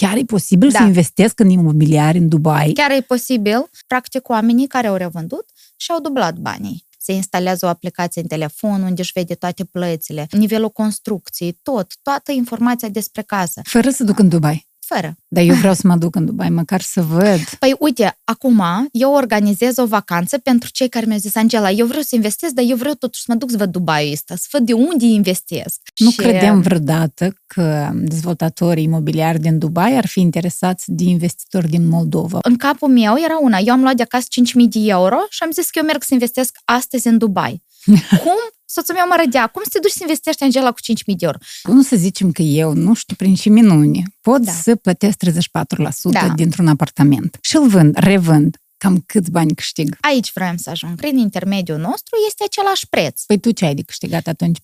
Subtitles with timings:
[0.00, 0.78] chiar e posibil Da.
[0.78, 2.72] să investesc în imobiliare în Dubai?
[2.72, 5.44] Chiar e posibil, practic, oamenii care au revândut
[5.76, 6.86] și-au dublat banii.
[6.98, 12.32] Se instalează o aplicație în telefon unde își vede toate plățile, nivelul construcției, tot, toată
[12.32, 14.67] informația despre casă, Fără să duc în Dubai.
[14.94, 15.16] Fără.
[15.28, 17.40] Dar eu vreau să mă duc în Dubai, măcar să văd.
[17.58, 18.62] Păi uite, acum
[18.92, 22.64] eu organizez o vacanță pentru cei care mi-au zis, Angela, eu vreau să investez, dar
[22.68, 25.80] eu vreau totuși să mă duc să văd Dubai ăsta, să văd de unde investesc.
[25.96, 31.88] Nu Și- credeam vreodată că dezvoltatorii imobiliari din Dubai ar fi interesați de investitori din
[31.88, 32.38] Moldova.
[32.42, 35.50] În capul meu era una, eu am luat de acasă 5.000 de euro și am
[35.50, 37.62] zis că eu merg să investesc astăzi în Dubai.
[38.24, 38.38] Cum?
[38.70, 39.46] Soțul meu mă rădea.
[39.46, 41.38] Cum să te duci să investești, Angela, cu 5.000 de euro?
[41.62, 44.52] Nu să zicem că eu, nu știu, prin ce minuni, pot Da.
[44.52, 46.28] să plătesc 34% Da.
[46.34, 48.56] dintr-un apartament și îl vând, revând.
[48.76, 49.96] Cam câți bani câștig?
[50.00, 50.94] Aici vreau să ajung.
[50.96, 53.22] Prin intermediul nostru este același preț.
[53.22, 54.58] Păi tu ce ai de câștigat atunci?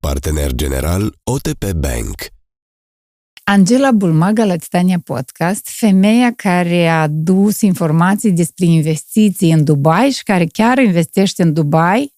[0.00, 2.14] Partener general OTP Bank.
[3.46, 10.22] Angela Bulmaga la Titania Podcast, femeia care a dus informații despre investiții în Dubai și
[10.22, 12.14] care chiar investește în Dubai.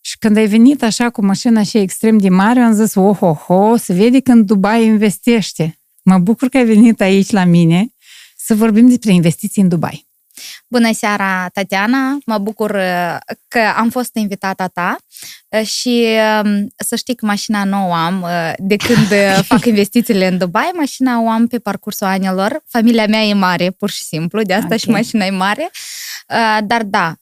[0.00, 3.44] Și când ai venit așa cu mașina așa extrem de mare, am zis, oh, oh,
[3.46, 5.80] oh, se vede că în Dubai investește.
[6.02, 7.94] Mă bucur că ai venit aici la mine
[8.36, 10.06] să vorbim despre investiții în Dubai.
[10.68, 12.18] Bună seara, Tatiana!
[12.26, 13.16] Mă bucur uh,
[13.48, 14.96] că am fost invitata ta
[15.48, 16.06] uh, și
[16.44, 20.70] um, să știi că mașina nouă am uh, de când uh, fac investițiile în Dubai.
[20.74, 22.62] Mașina o am pe parcursul anilor.
[22.68, 24.78] Familia mea e mare, pur și simplu, de asta Ok.
[24.78, 25.70] și mașina e mare.
[26.28, 27.14] Uh, Dar da, uh,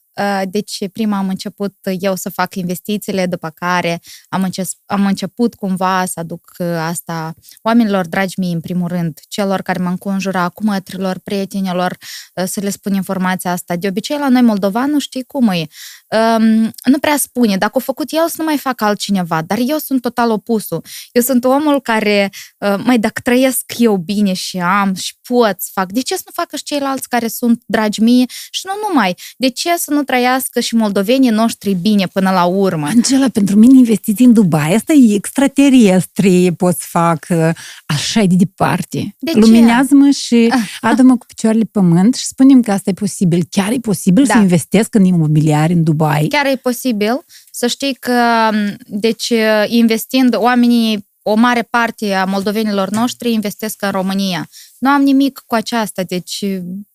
[0.49, 6.05] deci prima am început eu să fac investițiile, după care am, înce- am început cumva
[6.05, 11.19] să aduc uh, asta oamenilor dragi mie, în primul rând, celor care mă înconjura, cumătrilor,
[11.19, 11.97] prietenilor,
[12.35, 13.75] uh, să le spun informația asta.
[13.75, 15.67] De obicei, la noi moldovani, nu știi cum e.
[16.11, 17.57] Um, nu prea spune.
[17.57, 19.41] Dacă o făcut el, să nu mai fac altcineva.
[19.47, 20.83] Dar eu sunt total opusul.
[21.11, 25.69] Eu sunt omul care, uh, mai dacă trăiesc eu bine și am și pot să
[25.73, 29.15] fac, de ce să nu facă și ceilalți care sunt dragi mie și nu numai?
[29.37, 32.87] De ce să nu trăiască și moldovenii noștri bine până la urmă?
[32.87, 37.49] Angela, pentru mine investiții în Dubai, asta e extraterestri, pot să fac uh,
[37.85, 39.15] așa de departe.
[39.19, 39.39] De ce?
[39.39, 43.43] Luminează-mă și adă-mă cu picioarele pe pământ și spunem că asta e posibil.
[43.49, 44.33] Chiar e posibil Da.
[44.33, 45.99] să investesc în imobiliare în Dubai?
[46.29, 48.49] Chiar e posibil să știi că,
[48.85, 49.33] deci,
[49.65, 54.47] investind, oamenii, o mare parte a moldovenilor noștri investesc în România.
[54.79, 56.45] Nu am nimic cu aceasta, deci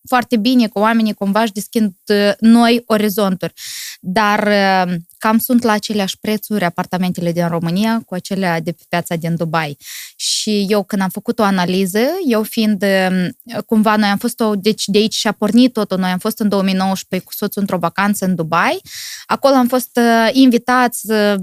[0.07, 3.53] foarte bine că oamenii cumva își deschid uh, noi orizonturi.
[4.01, 9.15] Dar uh, cam sunt la aceleași prețuri apartamentele din România cu acelea de pe piața
[9.15, 9.77] din Dubai.
[10.17, 13.29] Și eu când am făcut o analiză, eu fiind uh,
[13.67, 16.49] cumva, noi am fost, o, deci de aici și-a pornit totul, noi am fost în
[16.49, 18.81] 2019 cu soțul într-o vacanță în Dubai,
[19.27, 21.35] acolo am fost uh, invitați uh,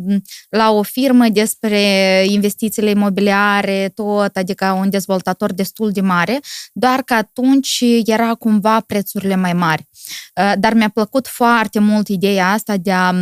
[0.49, 1.79] la o firmă despre
[2.27, 6.39] investițiile imobiliare, tot, adică un dezvoltator destul de mare,
[6.73, 9.87] doar că atunci era cumva prețurile mai mari.
[10.35, 13.13] Uh, Dar mi-a plăcut foarte mult ideea asta de a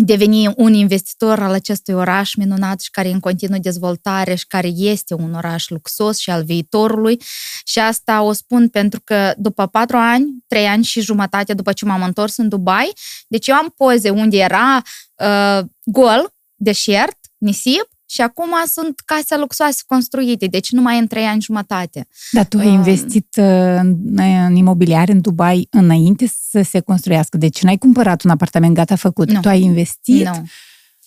[0.00, 4.68] deveni un investitor al acestui oraș minunat și care e în continuă dezvoltare și care
[4.68, 7.20] este un oraș luxos și al viitorului.
[7.64, 11.84] Și asta o spun pentru că după patru ani, trei ani și jumătate după ce
[11.84, 12.92] m-am întors în Dubai,
[13.28, 14.82] deci eu am poze unde era
[15.16, 21.40] uh, gol, deșert, nisip și acum sunt case luxoase construite, deci numai în trei ani
[21.40, 22.06] jumătate.
[22.30, 23.44] Dar tu ai Um, investit uh,
[23.78, 27.36] în, în imobiliare în Dubai înainte să se construiască.
[27.36, 29.30] Deci n-ai cumpărat un apartament gata făcut.
[29.30, 29.40] Nu.
[29.40, 30.44] Tu ai investit Nu.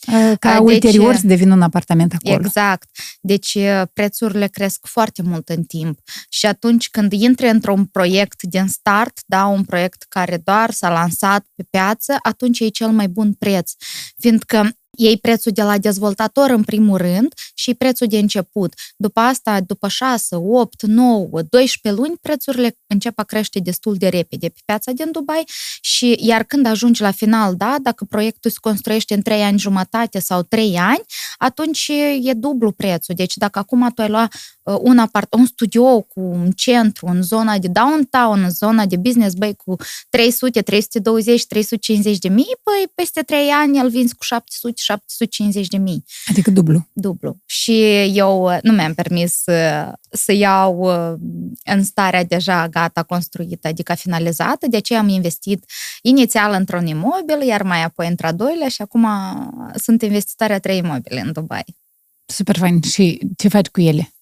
[0.07, 2.45] uh, ca Deci, ulterior să devină un apartament acolo.
[2.45, 2.89] Exact.
[3.21, 5.99] Deci uh, prețurile cresc foarte mult în timp.
[6.29, 11.45] Și atunci când intri într-un proiect din start, da, un proiect care doar s-a lansat
[11.55, 13.71] pe piață, atunci e cel mai bun preț.
[14.17, 18.73] Fiindcă iei prețul de la dezvoltator în primul rând și prețul de început.
[18.97, 24.49] După asta, după 6, 8, 9, 12 luni, prețurile încep a crește destul de repede
[24.49, 25.43] pe piața din Dubai
[25.81, 30.19] și iar când ajungi la final, da, dacă proiectul se construiește în 3 ani jumătate
[30.19, 31.03] sau 3 ani,
[31.37, 31.91] atunci
[32.21, 33.15] e dublu prețul.
[33.15, 37.21] Deci dacă acum tu ai luat uh, un, apart, un studio cu un centru în
[37.21, 39.75] zona de downtown, în zona de business bay cu
[40.09, 45.77] 300, 320, 350 de mii, păi peste 3 ani îl vinzi cu 700, 750 de
[45.77, 46.87] mii Adică dublu.
[46.93, 47.37] dublu.
[47.45, 47.83] Și
[48.13, 51.13] eu uh, nu mi-am permis uh, să iau uh,
[51.63, 55.65] în starea deja gata construită, adică finalizată, de aceea am investit
[56.01, 59.07] inițial într-un imobil, iar mai apoi într-a doilea și acum
[59.75, 61.65] sunt investitoarea trei imobile în Dubai.
[62.25, 62.81] Super fain.
[62.81, 64.14] Și ce faci cu ele?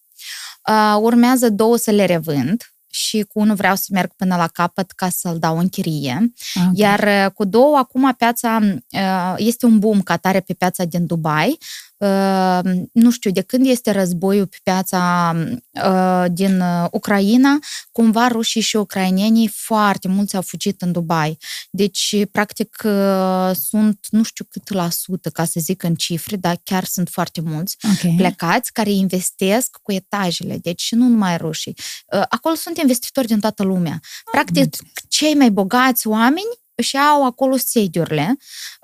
[0.70, 4.92] Uh, urmează două să le revând și cu unul vreau să merg până la capăt
[4.92, 6.34] ca să-l dau în chirie.
[6.54, 6.78] Ah, ok.
[6.78, 11.06] Iar uh, cu două, acum piața uh, este un boom ca tare pe piața din
[11.06, 11.58] Dubai.
[12.04, 15.34] Uh, nu știu, de când este războiul pe piața
[15.72, 17.60] uh, din uh, Ucraina,
[17.92, 21.38] cumva rușii și ucrainenii foarte mulți au fugit în Dubai.
[21.72, 26.60] Deci, practic, uh, sunt nu știu cât la sută, ca să zic în cifre, dar
[26.64, 28.16] chiar sunt foarte mulți Ok.
[28.16, 31.76] plecați care investesc cu etajele, deci nu numai rușii.
[32.14, 34.00] Uh, Acolo sunt investitori din toată lumea.
[34.32, 34.76] Practic,
[35.08, 38.38] cei mai bogați oameni își au acolo sediurile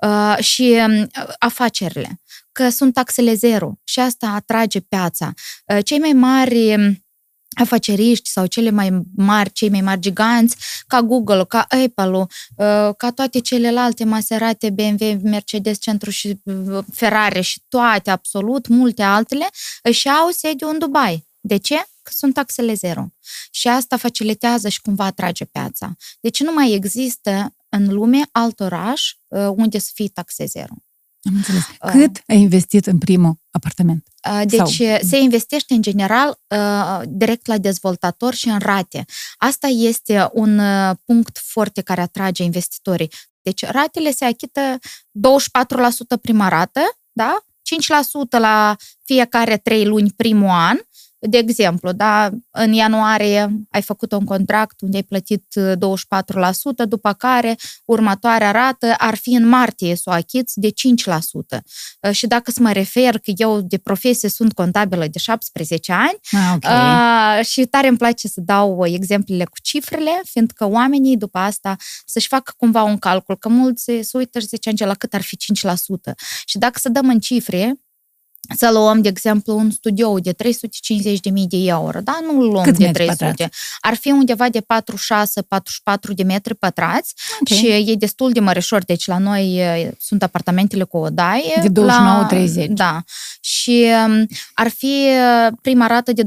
[0.06, 2.20] uh, și um, afacerile,
[2.52, 5.32] că sunt taxele zero și asta atrage piața.
[5.66, 7.04] Uh, Cei mai mari um,
[7.60, 10.56] afaceriști sau cele mai mari, cei mai mari giganți,
[10.86, 17.40] ca Google, ca Apple-ul, uh, ca toate celelalte Maserati, BMW, Mercedes, Centru și uh, Ferrari
[17.40, 19.46] și toate, absolut, multe altele,
[19.82, 21.28] își au sediu în Dubai.
[21.40, 21.76] De ce?
[22.02, 23.06] Că sunt taxele zero.
[23.50, 25.94] Și asta facilitează și cumva atrage piața.
[26.20, 30.74] Deci nu mai există în lume alt oraș uh, unde să fie taxe zero.
[31.22, 31.62] Am înțeles.
[31.82, 31.90] Uh.
[31.90, 34.08] Cât ai investit în primul apartament?
[34.30, 39.04] Uh, Deci Sau- se investește în general uh, direct la dezvoltator și în rate.
[39.36, 43.10] Asta este un uh, punct foarte care atrage investitorii.
[43.40, 44.78] Deci ratele se achită
[46.16, 46.80] 24% prima rată,
[47.12, 47.44] da?
[48.36, 50.76] 5% la fiecare 3 luni primul an.
[51.22, 55.72] De exemplu, da, în ianuarie ai făcut un contract unde ai plătit uh,
[56.84, 60.72] 24%, după care următoarea rată ar fi în martie să o achiți de 5%.
[62.00, 66.18] Uh, Și dacă să mă refer că eu de profesie sunt contabilă de 17 ani,
[66.32, 66.64] Ah, ok.
[66.64, 71.76] Uh, și tare îmi place să dau exemplele cu cifrele, fiindcă oamenii după asta
[72.06, 75.36] să-și facă cumva un calcul, că mulți se uită și zice, Angela, cât ar fi
[75.36, 76.14] 5%.
[76.44, 77.80] Și dacă să dăm în cifre,
[78.56, 80.38] să luăm, de exemplu, un studio de 350.000
[81.48, 82.18] de euro, da?
[82.26, 83.24] Nu luăm Cât de metri 300.
[83.24, 83.56] pătrați?
[83.80, 84.62] Ar fi undeva de 46-44
[86.14, 87.56] de metri pătrați Ok.
[87.56, 88.84] și e destul de mărișor.
[88.84, 91.62] Deci la noi e, sunt apartamentele cu odaie.
[91.72, 92.66] De la- 29-30.
[92.68, 93.02] Da.
[93.40, 94.86] Și um, ar fi
[95.46, 96.26] uh, prima rată de 24%,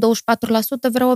[0.92, 1.16] vreo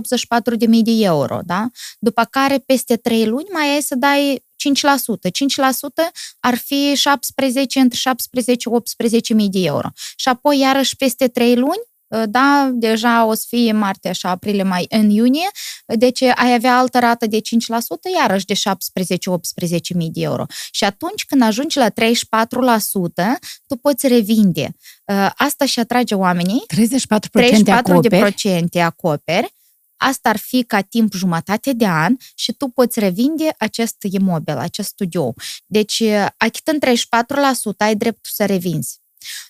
[0.82, 1.66] de euro, da?
[1.98, 5.30] După care, peste 3 luni, mai ai să dai 5%.
[5.30, 6.10] 5%
[6.40, 9.88] ar fi 17, între 17-18 mii de euro.
[10.16, 14.62] Și apoi, iarăși, peste 3 luni, uh, da, deja o să fie martie, așa, aprilie,
[14.62, 15.48] mai, în iunie,
[15.86, 17.40] deci ai avea altă rată de 5%,
[18.18, 20.44] iarăși de 17-18 mii de euro.
[20.70, 21.92] Și atunci când ajungi la 34%,
[23.66, 24.76] tu poți revinde.
[25.04, 28.34] Uh, Asta și atrage oamenii, 34% acoperi.
[28.78, 29.52] 34% acoperi,
[29.98, 34.88] asta ar fi ca timp jumătate de an și tu poți revinde acest imobil, acest
[34.88, 35.34] studio.
[35.66, 39.00] Deci, uh, achitând 34%, ai dreptul să revinzi.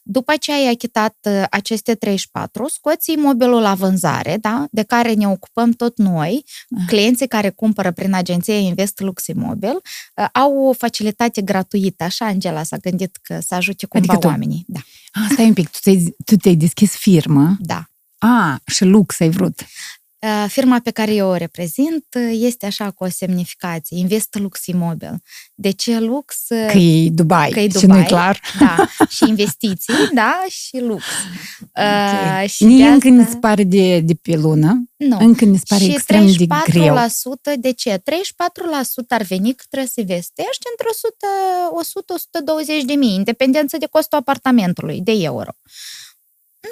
[0.03, 4.67] După ce ai achitat uh, aceste 34, scoți imobilul la vânzare, da?
[4.71, 6.45] de care ne ocupăm tot noi,
[6.79, 6.83] Ah.
[6.87, 9.75] clienții care cumpără prin agenția Invest Lux Imobil,
[10.17, 14.33] uh, au o facilitate gratuită, așa Angela s-a gândit că să ajute cumva Adică tu.
[14.33, 14.65] oamenii.
[14.67, 14.81] Da,
[15.13, 17.57] Ah, stai un pic, tu ți-ai, tu ți-ai deschis firmă.
[17.61, 17.85] da.
[18.19, 19.61] Ah, și lux ai vrut.
[20.21, 24.67] Uh, Firma pe care eu o reprezint uh, este așa cu o semnificație, Invest Lux
[24.67, 25.23] Imobil.
[25.55, 26.37] De ce lux?
[26.49, 27.51] Uh, Că e Dubai.
[27.51, 27.99] Că e Și Dubai.
[28.01, 28.41] nu clar.
[28.59, 31.03] Da, și investiții, da, și lux.
[31.61, 32.49] Uh, Ok.
[32.49, 34.83] și Mie de încă ne asta- se pare de, de pe lună.
[34.97, 35.19] Nu.
[35.21, 36.95] Încă ne se pare și extrem de greu.
[36.97, 37.99] 34% de ce?
[37.99, 38.03] 34%
[39.09, 40.89] ar veni că trebuie să investești între
[42.83, 45.51] 100-120 de mii, în dependență de costul apartamentului, de euro.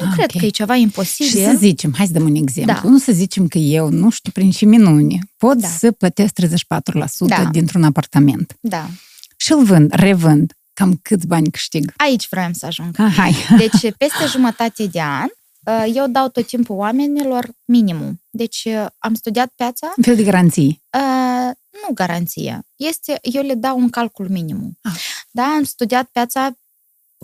[0.00, 0.40] Nu Ah, cred ok.
[0.40, 1.44] că e ceva Și imposibil.
[1.44, 2.74] să zicem, hai să dăm un exemplu.
[2.82, 2.88] Da.
[2.88, 5.68] Nu să zicem că eu, nu știu prin ce minune, pot Da.
[5.68, 7.44] să plătesc 34% Da.
[7.44, 8.56] dintr-un apartament.
[8.61, 8.88] Da.
[9.37, 10.52] Și îl vând, revând.
[10.72, 11.92] Cam câți bani câștig?
[11.96, 12.94] Aici vreau să ajung.
[13.00, 13.34] Ah, hai.
[13.58, 15.26] Deci, peste jumătate de an,
[15.66, 18.22] uh, eu dau tot timpul oamenilor minimum.
[18.30, 20.82] Deci, uh, am studiat piața, Un fel de garanții.
[20.92, 21.50] uh,
[21.88, 22.61] nu garanție.
[22.76, 24.78] Este, eu le dau un calcul minimum.
[24.82, 24.92] Ah.
[25.30, 26.50] Da, am studiat piața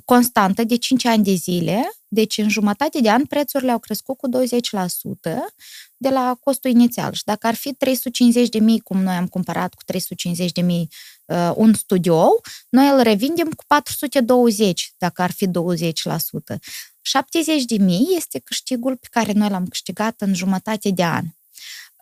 [0.04, 4.28] constantă de 5 ani de zile, deci în jumătate de an prețurile au crescut cu
[4.28, 4.32] 20%
[5.96, 7.12] de la costul inițial.
[7.12, 10.88] Și dacă ar fi 350 de mii, cum noi am cumpărat cu 350 de mii
[11.24, 15.50] uh, un studio, noi îl revindem cu 420, dacă ar fi 20%.
[17.00, 21.24] 70 de mii este câștigul pe care noi l-am câștigat în jumătate de an.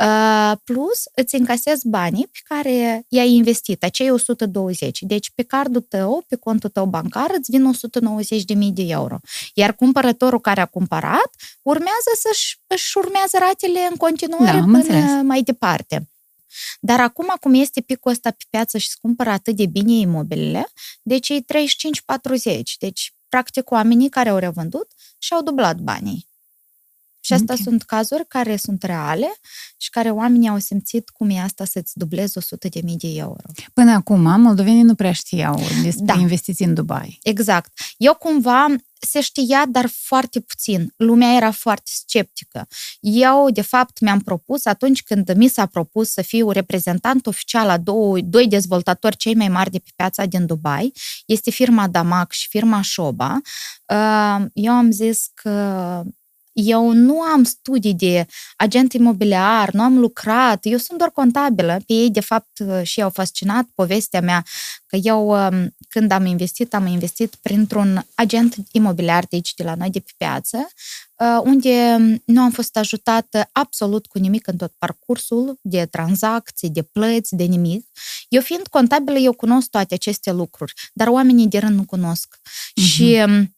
[0.03, 5.03] Uh, plus, îți încasezi banii pe care i-ai investit, acei 120.
[5.03, 7.73] Deci, pe cardul tău, pe contul tău bancar, îți vin
[8.59, 9.19] 190.000 de euro.
[9.55, 11.31] Iar cumpărătorul care a cumpărat
[11.63, 15.23] urmează să-și își urmează ratele în continuare Da, am până înțeles.
[15.23, 16.09] mai departe.
[16.81, 20.67] Dar acum, cum este picul ăsta pe piață și se cumpără atât de bine imobilele,
[21.03, 22.77] deci e 35-40.
[22.79, 26.29] Deci, practic, oamenii care au revândut și-au dublat banii.
[27.21, 27.63] Și astea Ok.
[27.63, 29.33] sunt cazuri care sunt reale
[29.77, 33.43] și care oamenii au simțit cum e asta să-ți dublezi 100.000 de euro.
[33.73, 36.15] Până acum, moldovenii nu prea știau despre Da.
[36.15, 37.19] investiții în Dubai.
[37.23, 37.73] Exact.
[37.97, 38.67] Eu cumva
[39.03, 40.93] se știa, dar foarte puțin.
[40.97, 42.67] Lumea era foarte sceptică.
[43.01, 47.79] Eu, de fapt, mi-am propus, atunci când mi s-a propus să fiu reprezentant oficial a
[47.79, 50.93] două, doi dezvoltatori cei mai mari de pe piața din Dubai,
[51.27, 53.41] este firma Damac și firma Shoba,
[53.87, 56.03] uh, eu am zis că
[56.65, 58.27] eu nu am studii de
[58.57, 61.81] agent imobiliar, nu am lucrat, eu sunt doar contabilă.
[61.87, 64.45] Pe ei, de fapt, și au fascinat povestea mea
[64.87, 69.75] că eu, um, când am investit, am investit printr-un agent imobiliar de aici, de la
[69.75, 70.69] noi, de pe piață,
[71.17, 76.83] uh, unde nu am fost ajutată absolut cu nimic în tot parcursul de tranzacții, de
[76.83, 77.87] plăți, de nimic.
[78.29, 82.41] Eu fiind contabilă, eu cunosc toate aceste lucruri, dar oamenii de rând nu cunosc.
[82.75, 82.87] Mhm.
[82.87, 83.55] Și um,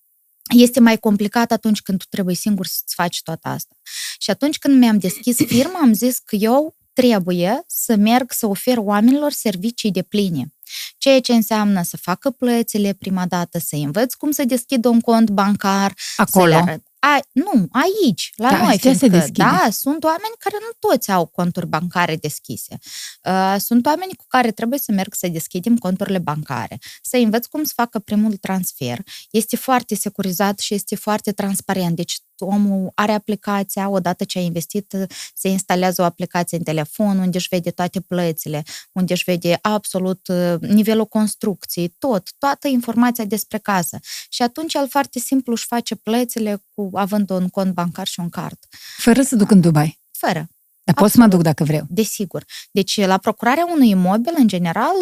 [0.55, 3.75] este mai complicat atunci când tu trebuie singur să-ți faci toată asta.
[4.19, 8.77] Și atunci când mi-am deschis firma, am zis că eu trebuie să merg să ofer
[8.77, 10.55] oamenilor servicii de pline.
[10.99, 15.31] Ceea ce înseamnă să facă plățile prima dată, să învăț cum să deschid un cont
[15.31, 16.45] bancar, Acolo.
[16.45, 16.87] să le arăt.
[17.05, 19.43] A, nu, aici, la Da, noi, ce se fiindcă, deschide?
[19.43, 22.79] da, sunt oameni care nu toți au conturi bancare deschise.
[23.25, 27.65] Uh, sunt oameni cu care trebuie să merg să deschidem conturile bancare, să învăț cum
[27.65, 28.99] să facă primul transfer.
[29.31, 31.97] Este foarte securizat și este foarte transparent.
[31.97, 34.97] Deci omul are aplicația, odată ce a investit,
[35.35, 38.63] se instalează o aplicație în telefon unde își vede toate plățile,
[38.93, 43.99] unde își vede absolut uh, nivelul construcției, tot, toată informația despre casă.
[44.29, 48.29] Și atunci el foarte simplu își face plățile cu având un cont bancar și un
[48.29, 48.59] card.
[48.97, 50.01] Fără să duc în Dubai.
[50.11, 50.49] Fără.
[50.85, 51.85] Dar pot să mă duc dacă vreau.
[51.89, 52.45] Desigur.
[52.73, 54.95] Deci, la procurarea unui imobil, în general,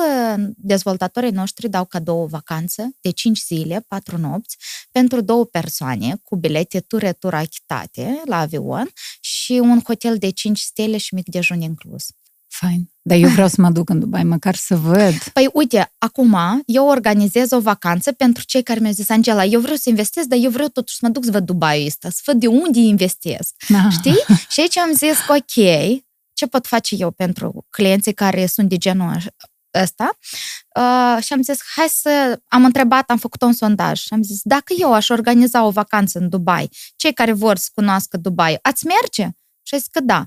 [0.57, 4.57] dezvoltatorii noștri dau cadou o vacanță de 5 zile, 4 nopți,
[4.91, 10.97] pentru două persoane, cu bilete tur-retur achitate la avion și un hotel de 5 stele
[10.97, 12.07] și mic dejun inclus.
[12.51, 12.91] Fain.
[13.03, 15.15] Dar eu vreau să mă duc în Dubai, măcar să văd.
[15.33, 19.77] Păi uite, acum eu organizez o vacanță pentru cei care mi-au zis, Angela, eu vreau
[19.77, 22.41] să investez, dar eu vreau totuși să mă duc să văd Dubai ăsta, să văd
[22.41, 23.55] de unde investesc.
[23.69, 23.89] Da.
[23.91, 24.25] Știi?
[24.49, 25.67] Și aici am zis că ok,
[26.33, 29.27] ce pot face eu pentru clienții care sunt de genul aș-
[29.83, 30.11] ăsta?
[30.77, 32.41] Uh, și am zis, hai să...
[32.49, 36.19] Am întrebat, am făcut un sondaj și am zis, dacă eu aș organiza o vacanță
[36.19, 39.29] în Dubai, cei care vor să cunoască Dubai, ați merge?
[39.63, 40.27] Și a zis că da.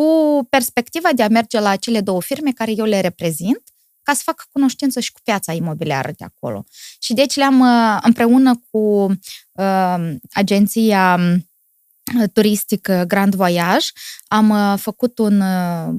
[0.00, 3.62] Cu perspectiva de a merge la cele două firme care eu le reprezint,
[4.02, 6.64] ca să facă cunoștință și cu piața imobiliară de acolo.
[7.00, 9.06] Și deci le-am uh, împreună cu
[9.52, 11.18] uh, agenția
[12.18, 13.86] uh, turistică Grand Voyage,
[14.26, 15.94] am uh, făcut un, uh,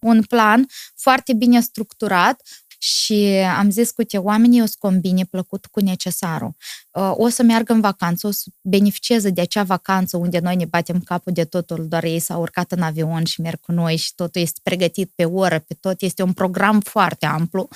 [0.00, 0.66] un plan
[0.96, 2.42] foarte bine structurat
[2.78, 3.24] și
[3.58, 6.56] am zis, uite, oamenii o să combine plăcut cu necesarul.
[6.92, 10.64] Uh, O să meargă în vacanță, o să beneficieze de acea vacanță unde noi ne
[10.64, 14.14] batem capul de totul, doar ei s-au urcat în avion și merg cu noi și
[14.14, 16.02] totul este pregătit pe oră, pe tot.
[16.02, 17.68] Este un program foarte amplu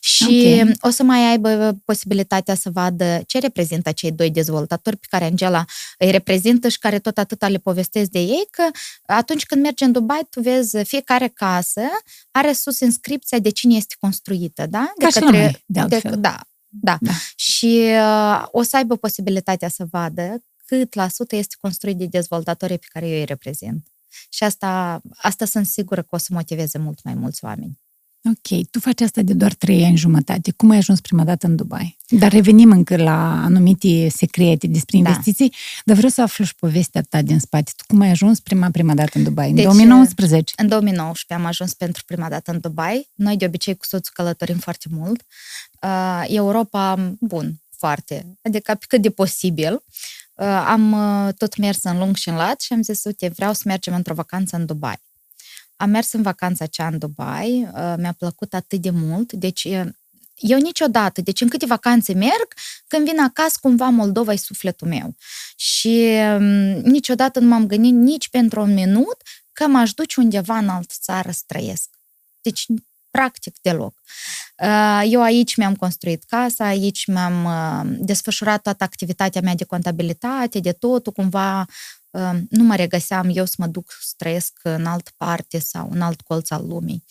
[0.00, 0.76] și Ok.
[0.80, 5.64] o să mai aibă posibilitatea să vadă ce reprezintă cei doi dezvoltatori pe care Angela
[5.98, 8.62] îi reprezintă și care tot atâta le povestesc de ei, că
[9.06, 11.80] atunci când mergi în Dubai, tu vezi fiecare casă
[12.30, 14.92] are sus inscripția de cine este construită, da?
[14.98, 16.20] Ca și la noi, de altfel.
[16.20, 16.98] da, da.
[17.00, 17.12] Da.
[17.36, 22.78] Și uh, o să aibă posibilitatea să vadă cât la sută este construit de dezvoltatorii
[22.78, 23.86] pe care eu îi reprezint.
[24.28, 27.80] Și asta, asta sunt sigură că o să motiveze mult mai mulți oameni.
[28.28, 30.52] Ok, tu faci asta de doar trei ani jumătate.
[30.52, 31.96] Cum ai ajuns prima dată în Dubai?
[32.08, 35.08] Dar revenim încă la anumite secrete despre Da.
[35.08, 37.72] investiții, dar vreau să aflu și povestea ta din spate.
[37.76, 39.48] Tu cum ai ajuns prima, prima dată în Dubai?
[39.48, 40.54] În Deci, 2019?
[40.56, 43.10] În 2019 am ajuns pentru prima dată în Dubai.
[43.14, 45.22] Noi de obicei cu soțul călătorim foarte mult.
[45.82, 49.72] Uh, Europa, bun, foarte, adică pe cât de posibil.
[50.34, 53.52] Uh, am uh, tot mers în lung și în lat și am zis, uite, vreau
[53.52, 55.00] să mergem într-o vacanță în Dubai.
[55.80, 59.86] Am mers în vacanța aceea în Dubai, uh, mi-a plăcut atât de mult, deci uh,
[60.36, 62.54] eu niciodată, deci în câte vacanțe merg,
[62.86, 65.14] când vin acasă, cumva Moldova e sufletul meu.
[65.56, 66.42] Și um,
[66.80, 69.16] niciodată nu m-am gândit nici pentru un minut
[69.52, 71.88] că m-aș duce undeva în altă țară să trăiesc.
[72.42, 72.66] Deci,
[73.10, 74.02] practic deloc.
[74.62, 80.60] Uh, Eu aici mi-am construit casa, aici mi-am uh, desfășurat toată activitatea mea de contabilitate,
[80.60, 81.64] de totul, cumva
[82.10, 86.00] uh, nu mă regăseam eu să mă duc să trăiesc în altă parte sau în
[86.00, 87.04] alt colț al lumii.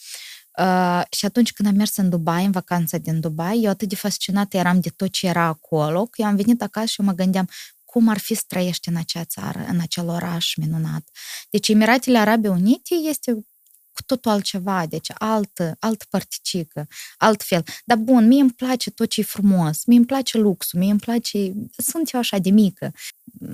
[0.59, 3.95] Uh, și atunci când am mers în Dubai, în vacanța din Dubai, eu atât de
[3.95, 7.13] fascinată eram de tot ce era acolo, că eu am venit acasă și eu mă
[7.13, 7.49] gândeam
[7.85, 11.09] cum ar fi să trăiești în acea țară, în acel oraș minunat.
[11.49, 13.45] Deci Emiratele Arabe Unite este
[13.99, 16.87] cu cu totul altceva, deci altă, alt părticică,
[17.17, 17.63] altfel.
[17.85, 20.99] Dar bun, mie îmi place tot ce e frumos, mie îmi place luxul, mie îmi
[20.99, 22.93] place, sunt eu așa de mică,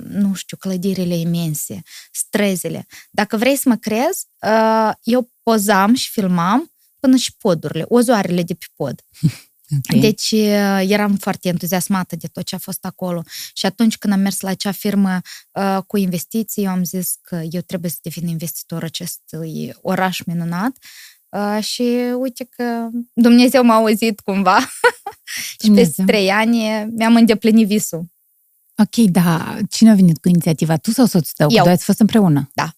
[0.08, 2.86] nu știu, clădirile imense, strezele.
[3.10, 8.54] Dacă vrei să mă crezi, uh, eu pozam și filmam până și podurile, ozoarele de
[8.54, 9.02] pe pod.
[9.70, 10.00] Okay.
[10.00, 13.22] Deci uh, eram foarte entuziasmată de tot ce a fost acolo.
[13.54, 15.20] Și atunci când am mers la acea firmă
[15.52, 20.76] uh, cu investiții, eu am zis că eu trebuie să devin investitor acestui oraș minunat.
[21.28, 21.82] Uh, și
[22.18, 24.58] uite că Dumnezeu m-a auzit cumva
[25.62, 28.04] și peste trei ani mi-am îndeplinit visul.
[28.76, 29.58] Ok, da.
[29.70, 30.76] Cine a venit cu inițiativa?
[30.76, 31.48] Tu sau soțul tău?
[31.50, 31.64] Eu.
[31.64, 32.50] Că ați fost împreună.
[32.54, 32.72] Da.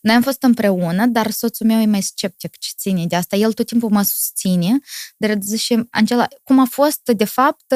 [0.00, 3.36] Noi am fost împreună, dar soțul meu e mai sceptic ce ține de asta.
[3.36, 4.78] El tot timpul mă susține,
[5.16, 7.74] dar zice, Angela, cum a fost, de fapt,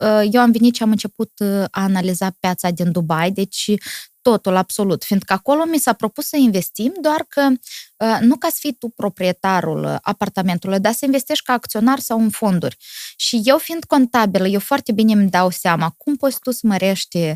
[0.00, 3.70] uh, eu am venit și am început uh, a analiza piața din Dubai, deci
[4.22, 7.48] totul absolut, fiindcă acolo mi s-a propus să investim, doar că
[7.96, 12.30] uh, nu ca să fii tu proprietarul apartamentului, dar să investești ca acționar sau în
[12.30, 12.76] fonduri.
[13.16, 17.32] Și eu fiind contabilă, eu foarte bine îmi dau seama cum poți tu să mărești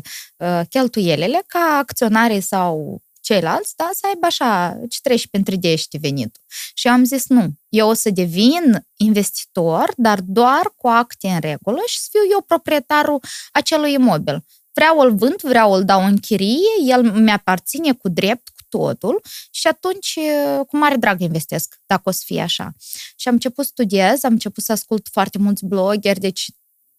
[0.69, 6.41] cheltuielile ca acționarii sau ceilalți, da, să aibă așa, ce treci pentru dește venitul.
[6.73, 11.39] Și eu am zis, nu, eu o să devin investitor, dar doar cu acte în
[11.39, 14.45] regulă și să fiu eu proprietarul acelui imobil.
[14.73, 19.67] Vreau îl vând, vreau îl dau în chirie, el mi-aparține cu drept, cu totul și
[19.67, 20.19] atunci
[20.67, 22.73] cu mare drag investesc, dacă o să fie așa.
[23.15, 26.49] Și am început să studiez, am început să ascult foarte mulți blogeri, deci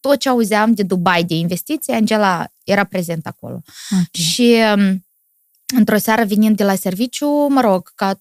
[0.00, 3.62] tot ce auzeam de Dubai, de investiții, Angela era prezent acolo.
[3.90, 4.06] Okay.
[4.12, 4.56] Și
[5.74, 8.20] într-o seară venind de la serviciu, mă rog, ca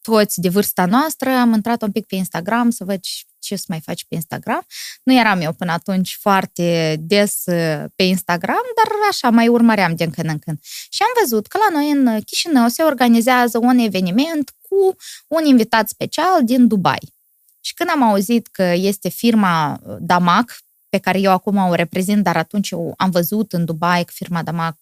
[0.00, 3.00] toți de vârsta noastră, am intrat un pic pe Instagram să văd
[3.38, 4.66] ce să mai faci pe Instagram.
[5.02, 10.10] Nu eram eu până atunci foarte des uh, pe Instagram, dar așa mai urmăream din
[10.10, 10.58] când în când.
[10.90, 15.88] Și am văzut că la noi în Chișinău se organizează un eveniment cu un invitat
[15.88, 17.12] special din Dubai.
[17.60, 20.56] Și când am auzit că este firma Damac,
[20.92, 24.42] pe care eu acum o reprezint, dar atunci eu am văzut în Dubai că firma
[24.42, 24.76] Damac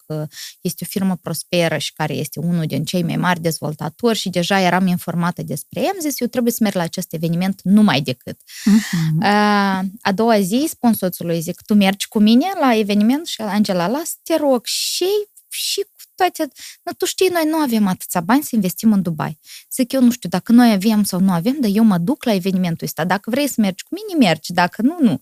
[0.61, 4.61] este o firmă prosperă și care este unul din cei mai mari dezvoltatori și deja
[4.61, 5.87] eram informată despre ei.
[5.87, 8.41] Am zis, eu trebuie să merg la acest eveniment numai decât.
[8.41, 9.25] Uh-huh.
[10.01, 13.27] A doua zi, spun soțului, zic, tu mergi cu mine la eveniment?
[13.27, 15.07] Și Angela, las, te rog, și
[15.51, 15.87] și
[16.21, 19.39] toate, nu, tu știi, noi nu avem atâția bani să investim în Dubai.
[19.73, 22.33] Zic, eu nu știu dacă noi avem sau nu avem, dar eu mă duc la
[22.33, 23.05] evenimentul ăsta.
[23.05, 24.53] Dacă vrei să mergi cu mine, mergi.
[24.53, 25.21] Dacă nu, nu.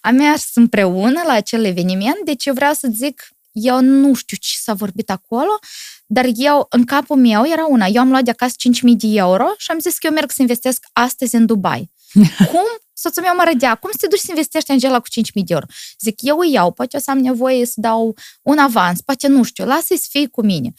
[0.00, 4.56] Am mers împreună la acel eveniment, deci eu vreau să zic, eu nu știu ce
[4.62, 5.58] s-a vorbit acolo,
[6.06, 7.86] dar eu, în capul meu, era una.
[7.86, 10.40] Eu am luat de acasă 5.000 de euro și am zis că eu merg să
[10.40, 11.90] investesc astăzi în Dubai.
[12.52, 15.42] Cum soțul meu mă rădea, cum să te duci să investești Angela cu 5.000 de
[15.46, 15.66] euro?
[16.00, 19.42] Zic, eu îi iau, poate o să am nevoie să dau un avans, poate nu
[19.42, 20.72] știu, lasă-i să fie cu mine.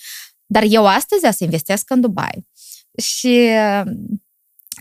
[0.46, 2.48] Dar eu astăzi să investesc în Dubai.
[2.98, 3.50] Și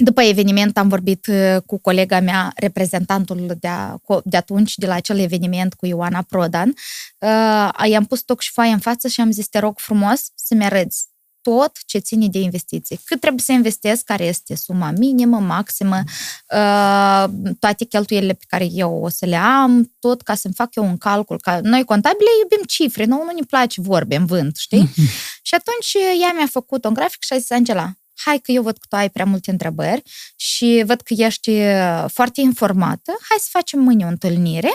[0.02, 4.94] după eveniment am vorbit uh, cu colega mea, reprezentantul de, a, de atunci, de la
[4.94, 6.74] acel eveniment cu Ioana Prodan.
[7.18, 10.64] Uh, i-am pus toc și foaie în față și am zis, te rog frumos să-mi
[10.64, 11.08] arăți
[11.42, 13.00] tot ce ține de investiții.
[13.04, 17.24] Cât trebuie să investesc, care este suma minimă, maximă, uh,
[17.58, 20.96] toate cheltuielile pe care eu o să le am, tot ca să-mi fac eu un
[20.96, 21.40] calcul.
[21.40, 24.88] Ca noi contabile iubim cifre, nu, nu ne place vorbe în vânt, știi?
[24.88, 25.38] Mm-hmm.
[25.48, 28.76] Și atunci ea mi-a făcut un grafic și a zis, Angela, hai că eu văd
[28.78, 30.02] că tu ai prea multe întrebări
[30.36, 31.60] și văd că ești
[32.06, 34.72] foarte informată, hai să facem mâine o întâlnire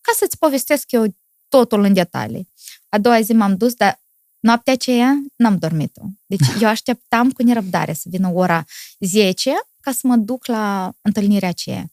[0.00, 1.16] ca să-ți povestesc eu
[1.48, 2.48] totul în detalii.
[2.88, 4.00] A doua zi m-am dus, dar
[4.40, 6.02] Noaptea aceea n-am dormit-o.
[6.26, 8.64] Deci eu așteptam cu nerăbdare să vină ora
[8.98, 11.90] 10 ca să mă duc la întâlnirea aceea.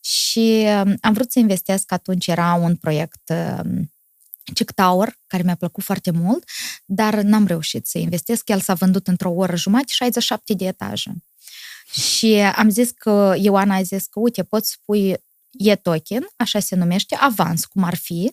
[0.00, 3.92] Și um, am vrut să investesc, atunci era un proiect um,
[4.54, 6.44] Chick Tower, care mi-a plăcut foarte mult,
[6.84, 8.48] dar n-am reușit să investesc.
[8.48, 11.12] El s-a vândut într-o oră jumătate, 67 de etaje.
[11.92, 14.78] Și am zis că, Ioana a zis că, uite, poți
[15.50, 18.32] spui e-token, așa se numește, avans, cum ar fi,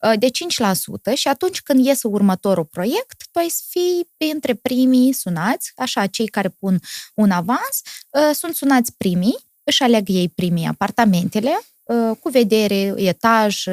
[0.00, 5.12] uh, de 5% și atunci când iese următorul proiect, tu ai să fii printre primii
[5.12, 6.80] sunați, așa, cei care pun
[7.14, 13.64] un avans, uh, sunt sunați primii, își aleg ei primii apartamentele, uh, cu vedere, etaj,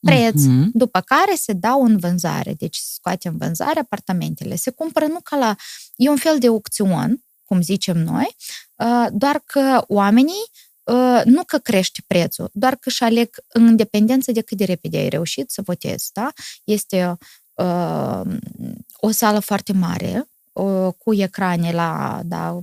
[0.00, 0.64] preț, uh-huh.
[0.72, 2.54] după care se dau în vânzare.
[2.54, 4.56] Deci se scoate în vânzare apartamentele.
[4.56, 5.56] Se cumpără nu ca la...
[5.96, 8.36] E un fel de aucțion, cum zicem noi,
[9.10, 10.65] doar că oamenii Ă,
[11.24, 15.08] nu că crește prețul, doar că își aleg în independență de cât de repede ai
[15.08, 16.12] reușit să votezi.
[16.12, 16.32] Da?
[16.64, 17.18] Este
[17.54, 18.20] uh,
[18.96, 22.60] o sală foarte mare, uh, cu ecrane la, da,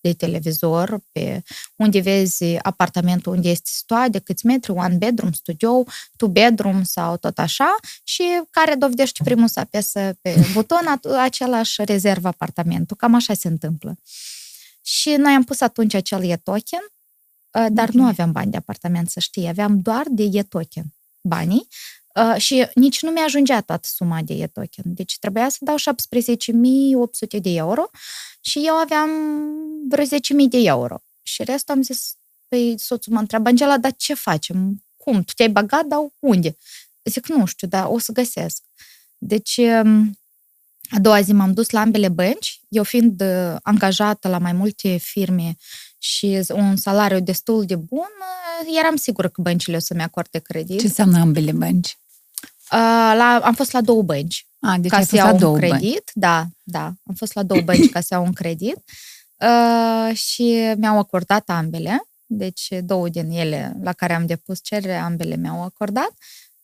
[0.00, 1.42] de televizor, pe
[1.76, 5.84] unde vezi apartamentul unde este situat, de câți metri, one bedroom, studio,
[6.16, 12.28] two bedroom sau tot așa și care dovedește primul să apesă pe buton, același rezervă
[12.28, 12.96] apartamentul.
[12.96, 13.98] Cam așa se întâmplă.
[14.82, 16.97] Și noi am pus atunci acel e-token, uh,
[17.50, 17.94] dar Ok.
[17.94, 20.84] nu aveam bani de apartament, să știi, aveam doar de e-token
[21.20, 21.68] banii
[22.14, 24.84] uh, și nici nu mi-ajungea toată suma de e-token.
[24.84, 27.90] Deci trebuia să dau 17.800 de euro
[28.40, 29.10] și eu aveam
[29.88, 30.10] vreo 10.000
[30.48, 31.02] de euro.
[31.22, 32.14] Și restul am zis,
[32.48, 34.84] păi soțul mă întreabă, Angela, dar ce facem?
[34.96, 35.22] Cum?
[35.22, 36.56] Tu te-ai băgat, dar unde?
[37.04, 38.62] Zic, nu știu, dar o să găsesc.
[39.18, 40.18] Deci, um,
[40.90, 44.96] a doua zi m-am dus la ambele bănci, eu fiind uh, angajată la mai multe
[44.96, 45.56] firme
[45.98, 50.80] și un salariu destul de bun, uh, eram sigură că băncile o să-mi acorde credit.
[50.80, 51.98] Ce înseamnă ambele bănci?
[52.72, 55.34] Uh, la, am fost la două bănci A, deci ca ai să fost la iau
[55.34, 55.80] un două credit.
[55.80, 56.10] bănci.
[56.14, 56.84] Da, da.
[56.84, 58.76] Am fost la două bănci ca să iau un credit
[59.36, 62.02] uh, și mi-au acordat ambele.
[62.26, 66.12] Deci două din ele la care am depus cerere, ambele mi-au acordat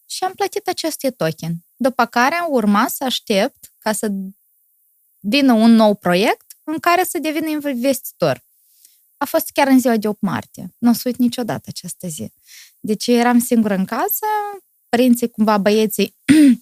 [0.06, 1.54] și am plătit acest token.
[1.76, 4.10] După care am urmat să aștept ca să
[5.20, 8.42] vină un nou proiect în care să devin investitor.
[9.24, 10.74] A fost chiar în ziua de 8 martie.
[10.78, 12.32] Nu o să uit niciodată această zi.
[12.80, 14.26] Deci eu eram singură în casă,
[14.88, 16.16] părinții, cumva băieții,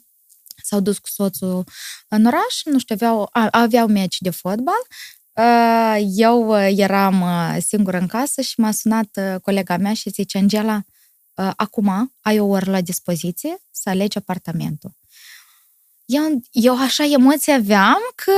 [0.67, 1.65] s-au dus cu soțul
[2.09, 4.87] în oraș, nu știu, aveau, a, aveau meci de fotbal.
[5.33, 10.11] Uh, Eu uh, eram uh, singură în casă și m-a sunat uh, colega mea și
[10.11, 10.83] zice, Angela,
[11.35, 14.97] uh, acum ai o oră la dispoziție să alegi apartamentul.
[16.05, 18.33] Eu, eu așa emoții aveam că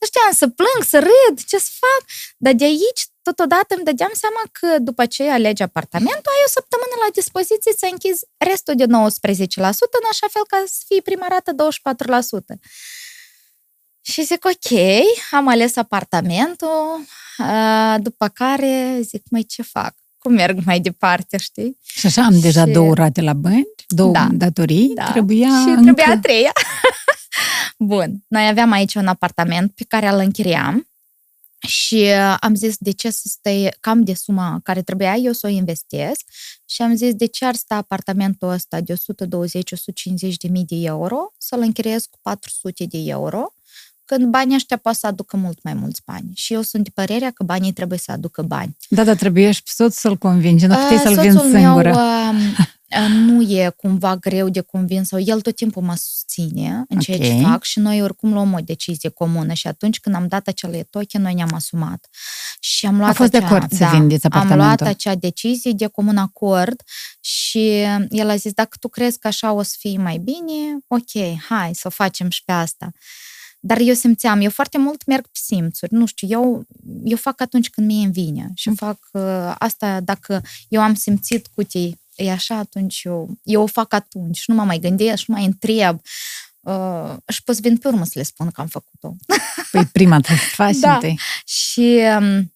[0.00, 2.08] nu știam să plâng, să râd, ce să fac.
[2.36, 6.94] Dar de aici, totodată îmi dădeam seama că după ce alegi apartamentul, ai o săptămână
[7.04, 8.88] la dispoziție să închizi restul de 19%,
[10.00, 12.58] în așa fel ca să fie prima rată 24%.
[14.00, 14.70] Și zic, ok,
[15.30, 17.04] am ales apartamentul,
[17.38, 19.94] uh, după care zic, mai ce fac?
[20.18, 21.78] Cum merg mai departe, știi?
[21.82, 24.28] Și așa am deja Și- două rate la bănci, două Da.
[24.32, 25.10] datorii, Da.
[25.10, 25.82] trebuia și încă...
[25.82, 26.52] trebuia a treia.
[27.78, 30.89] Bun, noi aveam aici un apartament pe care îl închiriam
[31.68, 35.46] și uh, am zis de ce să stai cam de suma care trebuia eu să
[35.46, 36.24] o investesc
[36.64, 38.98] și am zis de ce ar sta apartamentul ăsta de 120-150
[40.18, 43.54] de mii de euro să-l închiriez cu 400 de euro
[44.04, 46.30] când banii ăștia pot să aducă mult mai mulți bani.
[46.34, 48.76] Și eu sunt de părerea că banii trebuie să aducă bani.
[48.88, 51.90] Da, dar trebuie și pe soț să-l convingi, nu puteai Uh, să-l soțul vinzi singură.
[51.90, 52.66] Meu, uh, uh,
[53.08, 57.32] nu e cumva greu de convins sau el tot timpul mă susține în ceea ce
[57.32, 57.42] Ok.
[57.42, 61.22] fac și noi oricum luăm o decizie comună și atunci când am dat acele token,
[61.22, 62.08] noi ne-am asumat.
[62.60, 64.86] Și am luat fost de acea, acord să da, vindeți Am luat apartamentul.
[64.86, 66.82] acea decizie de comun acord
[67.20, 67.68] și
[68.08, 71.74] el a zis, dacă tu crezi că așa o să fie mai bine, ok, hai
[71.74, 72.92] să o facem și pe asta.
[73.62, 76.64] Dar eu simțeam, eu foarte mult merg pe simțuri, nu știu, eu,
[77.04, 81.46] eu fac atunci când mie îmi vine și fac uh, asta dacă eu am simțit
[81.54, 85.16] cu tei, e așa, atunci eu, eu o fac atunci și nu mă mai gândesc
[85.16, 86.00] și nu mai întreb.
[86.60, 89.16] Uh, și poți vin pe urmă să le spun că am făcut-o.
[89.70, 90.94] Păi prima trebuie să faci Da.
[90.94, 91.18] întâi.
[91.44, 92.54] Și um,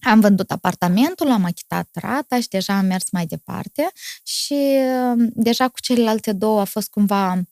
[0.00, 3.90] am vândut apartamentul, am achitat rata și deja am mers mai departe
[4.22, 4.78] și
[5.14, 7.44] um, deja cu celelalte două a fost cumva m,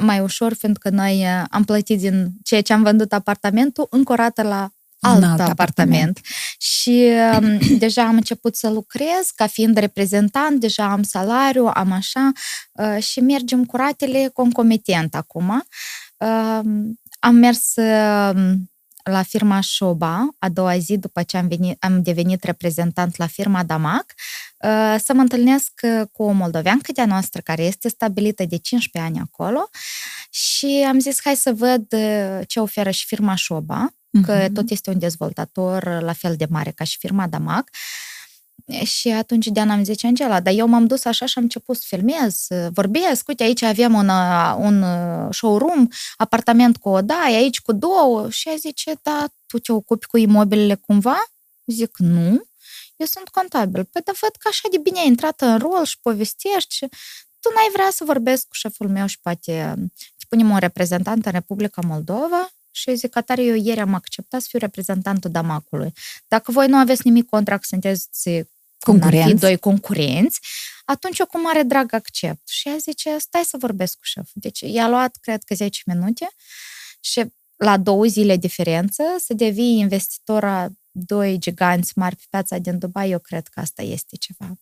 [0.00, 4.14] mai ușor, fiindcă noi uh, am plătit din ceea ce am vândut apartamentul încă o
[4.14, 4.70] rată la Un
[5.04, 6.20] alt, alt alt apartament.
[6.58, 12.32] Și um, deja am început să lucrez ca fiind reprezentant, deja am salariu, am așa
[12.72, 15.64] uh, și mergem cu ratele concomitent acum.
[16.16, 16.60] Uh,
[17.18, 18.54] am mers uh,
[19.10, 23.62] la firma Șoba, a doua zi după ce am, venit, am devenit reprezentant la firma
[23.62, 24.04] Damac,
[24.58, 29.12] uh, să mă întâlnesc uh, cu o moldoveancă de-a noastră care este stabilită de 15
[29.12, 29.68] ani acolo
[30.30, 34.52] și am zis hai să văd uh, ce oferă și firma Șoba, că Mhm.
[34.52, 37.68] tot este un dezvoltator la fel de mare ca și firma Damac.
[38.84, 41.82] Și atunci Diana îmi zice, Angela, dar eu m-am dus așa și am început să
[41.86, 43.28] filmez, să vorbesc.
[43.28, 48.30] Uite, aici avem un, uh, un uh, showroom, apartament cu o daie, aici cu două.
[48.30, 51.16] Și ea zice, da, tu te ocupi cu imobilele cumva?
[51.66, 52.42] Zic, nu,
[52.96, 53.84] eu sunt contabil.
[53.84, 56.86] Păi, dar văd că așa de bine ai intrat în rol și povestești și
[57.40, 59.74] tu n-ai vrea să vorbesc cu șeful meu și poate
[60.18, 63.94] te punem un reprezentant în Republica Moldova și eu zic că tare eu ieri am
[63.94, 65.92] acceptat să fiu reprezentantul Damacului.
[66.28, 69.40] Dacă voi nu aveți nimic contra că sunteți cum ar fi, Concurenți.
[69.40, 70.40] doi concurenți,
[70.84, 72.48] atunci eu cu mare drag accept.
[72.48, 74.32] Și ea zice, stai să vorbesc cu șeful.
[74.34, 76.28] Deci i-a luat, cred că, 10 minute
[77.00, 77.24] și
[77.56, 83.18] la două zile diferență să devii investitora doi giganți mari pe piața din Dubai, eu
[83.18, 84.58] cred că asta este ceva.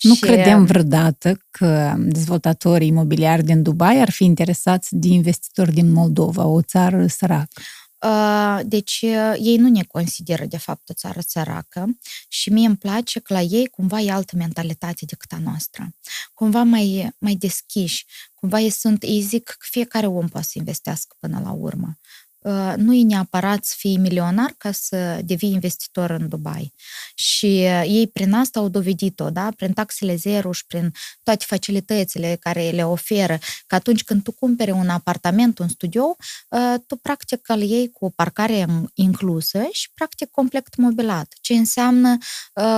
[0.00, 5.92] Nu Și- credem vreodată că dezvoltatorii imobiliari din Dubai ar fi interesați de investitori din
[5.92, 7.62] Moldova, o țară săracă.
[8.06, 12.76] Uh, Deci uh, ei nu ne consideră de fapt o țară săracă și mie îmi
[12.76, 15.88] place că la ei cumva e altă mentalitate decât a noastră.
[16.34, 21.16] Cumva mai, mai deschiși, cumva ei sunt, ei zic că fiecare om poate să investească
[21.18, 21.98] până la urmă.
[22.44, 26.72] Uh, nu e neapărat să fii milionar ca să devii investitor în Dubai.
[27.14, 29.48] Și uh, ei prin asta au dovedit-o, da?
[29.56, 34.70] prin taxele zero și prin toate facilitățile care le oferă, că atunci când tu cumperi
[34.70, 36.16] un apartament, un studio,
[36.48, 42.16] uh, tu practic îl iei cu o parcare inclusă și practic complet mobilat, ce înseamnă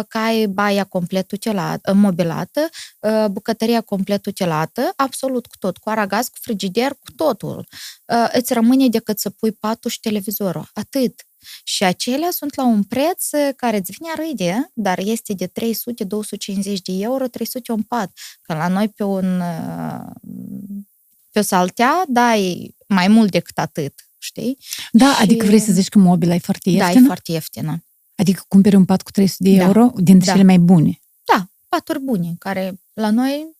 [0.09, 2.69] că ai baia complet utilată, mobilată,
[3.31, 7.67] bucătăria complet utilată, absolut cu tot, cu aragaz, cu frigider, cu totul.
[8.33, 10.71] Îți rămâne decât să pui patul și televizorul.
[10.73, 11.27] Atât.
[11.65, 15.53] Și acelea sunt la un preț care îți vine râde, dar este de 300-250
[16.63, 18.13] de euro, 300 un pat.
[18.43, 19.43] Că la noi pe un
[21.37, 24.59] pe o saltea dai mai mult decât atât, știi?
[24.93, 25.23] Da, și...
[25.23, 26.93] adică vrei să zici că mobila e foarte ieftină?
[26.93, 27.85] Da, e foarte ieftină.
[28.15, 29.65] Adică cumperi un pat cu 300 de da.
[29.65, 30.33] euro dintre da.
[30.33, 31.01] cele mai bune?
[31.25, 33.57] Da, paturi bune, care la noi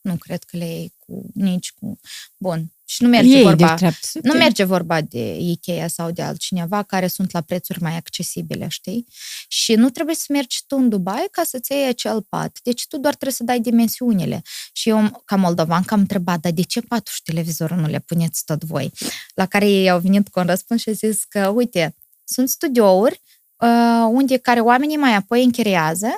[0.00, 1.98] nu cred că le iei cu nici cu...
[2.36, 3.76] Bun, și nu merge Ei vorba,
[4.22, 9.06] nu merge vorba de Ikea sau de altcineva care sunt la prețuri mai accesibile, știi?
[9.48, 12.58] Și nu trebuie să mergi tu în Dubai ca să-ți iei acel pat.
[12.62, 14.42] Deci tu doar trebuie să dai dimensiunile.
[14.72, 18.44] Și eu, ca moldovan, am întrebat, dar de ce patul și televizorul nu le puneți
[18.44, 18.92] tot voi?
[19.34, 23.20] La care ei au venit cu un răspuns și au zis că, uite, sunt studiouri
[23.56, 26.08] uh, unde care oamenii mai apoi închiriază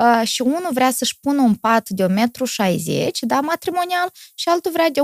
[0.00, 4.70] Uh, și unul vrea să-și pună un pat de 1,60 m, da, matrimonial, și altul
[4.70, 5.00] vrea de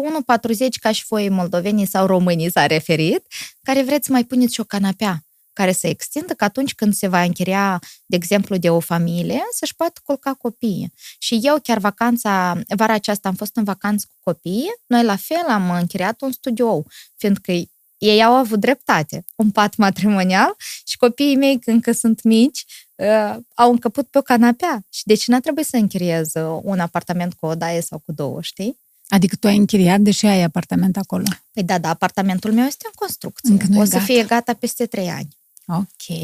[0.67, 3.27] 1,40 ca și voi moldovenii sau românii s-a referit,
[3.63, 5.21] care vreți să mai puneți și o canapea
[5.53, 9.75] care să extindă, că atunci când se va închiria, de exemplu, de o familie, să-și
[9.75, 10.93] poată culca copiii.
[11.19, 15.47] Și eu chiar vacanța, vara aceasta am fost în vacanță cu copiii, noi la fel
[15.49, 16.83] am închiriat un studio,
[17.17, 17.53] fiindcă
[17.99, 20.55] ei au avut dreptate, un pat matrimonial
[20.85, 22.65] și copiii mei, încă sunt mici,
[22.97, 24.85] uh, au încăput pe o canapea.
[24.91, 26.33] Și deci n-a trebuit să închiriez
[26.63, 28.79] un apartament cu o daie sau cu două, știi?
[29.09, 31.25] Adică tu ai închiriat, deși ai apartament acolo.
[31.53, 33.51] Păi da, da, apartamentul meu este în construcție.
[33.51, 34.05] Încă o să gata.
[34.05, 35.37] fie gata peste trei ani.
[35.67, 36.19] Ok.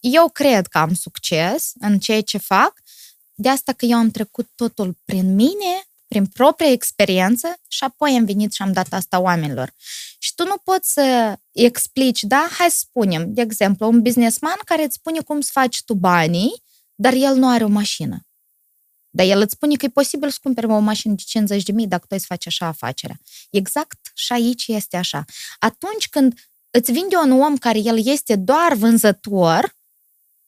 [0.00, 2.72] Eu cred că am succes în ceea ce fac,
[3.34, 8.24] de asta că eu am trecut totul prin mine, prin propria experiență și apoi am
[8.24, 9.72] venit și am dat asta oamenilor.
[10.18, 12.48] Și tu nu poți să explici, da?
[12.58, 16.62] Hai să spunem, de exemplu, un businessman care îți spune cum să faci tu banii,
[16.94, 18.18] dar el nu are o mașină.
[19.10, 21.86] Dar el îți spune că e posibil să cumperi o mașină de 50 de mii
[21.86, 23.20] dacă tu să faci așa afacerea.
[23.50, 25.24] Exact și aici este așa.
[25.58, 26.40] Atunci când
[26.70, 29.76] îți vinde un om care el este doar vânzător,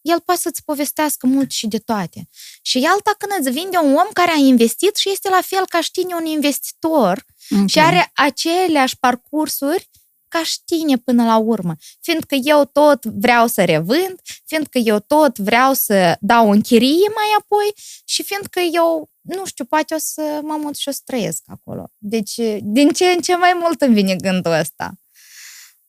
[0.06, 2.28] el poate să-ți povestească mult și de toate.
[2.62, 5.66] Și e alta când îți vinde un om care a investit și este la fel
[5.66, 7.66] ca și știne un investitor okay.
[7.66, 9.90] și are aceleași parcursuri
[10.28, 11.76] ca și știne până la urmă.
[12.00, 17.36] Fiindcă eu tot vreau să revând, fiindcă eu tot vreau să dau în chirie mai
[17.38, 17.72] apoi
[18.04, 21.90] și fiindcă eu, nu știu, poate o să mă mut și o să trăiesc acolo.
[21.98, 24.92] Deci, din ce în ce mai mult îmi vine gândul ăsta.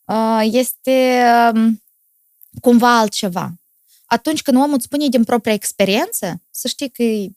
[0.03, 1.83] Uh, este um,
[2.61, 3.53] cumva altceva
[4.07, 7.29] atunci când omul îți spune din propria experiență, să știi că e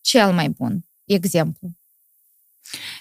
[0.00, 1.68] cel mai bun exemplu.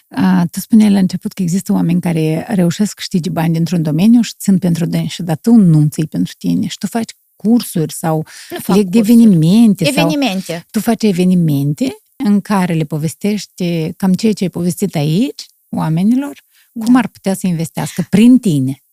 [0.07, 4.21] A, tu spuneai la început că există oameni care reușesc să câștige bani dintr-un domeniu
[4.21, 8.25] și țin pentru dânsi, dar tu nu ții pentru tine și tu faci cursuri sau
[8.65, 9.87] de evenimente.
[9.87, 10.51] Evenimente.
[10.51, 16.43] Sau tu faci evenimente în care le povestești cam ceea ce ai povestit aici oamenilor,
[16.71, 16.85] da.
[16.85, 18.83] cum ar putea să investească prin tine.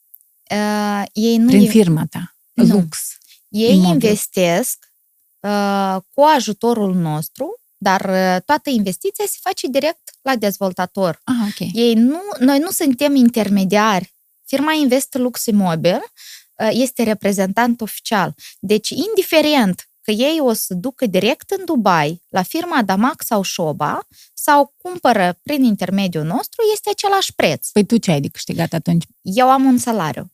[0.51, 1.69] Uh, ei nu prin e...
[1.69, 2.37] firma ta.
[2.53, 2.65] Nu.
[2.65, 3.19] Lux.
[3.57, 3.93] Ei imobil.
[3.93, 4.79] investesc
[5.41, 11.21] uh, cu ajutorul nostru, dar uh, toată investiția se face direct la dezvoltator.
[11.25, 11.71] Ah, okay.
[11.75, 14.15] Ei nu, noi nu suntem intermediari.
[14.45, 16.01] Firma Invest Lux Imobil
[16.55, 18.35] uh, este reprezentant oficial.
[18.61, 24.07] Deci, indiferent că ei o să ducă direct în Dubai la firma Damac sau Shoba
[24.35, 27.69] sau cumpără prin intermediul nostru, este același preț.
[27.69, 29.05] Păi tu ce ai de câștigat atunci?
[29.23, 30.33] Eu am un salariu.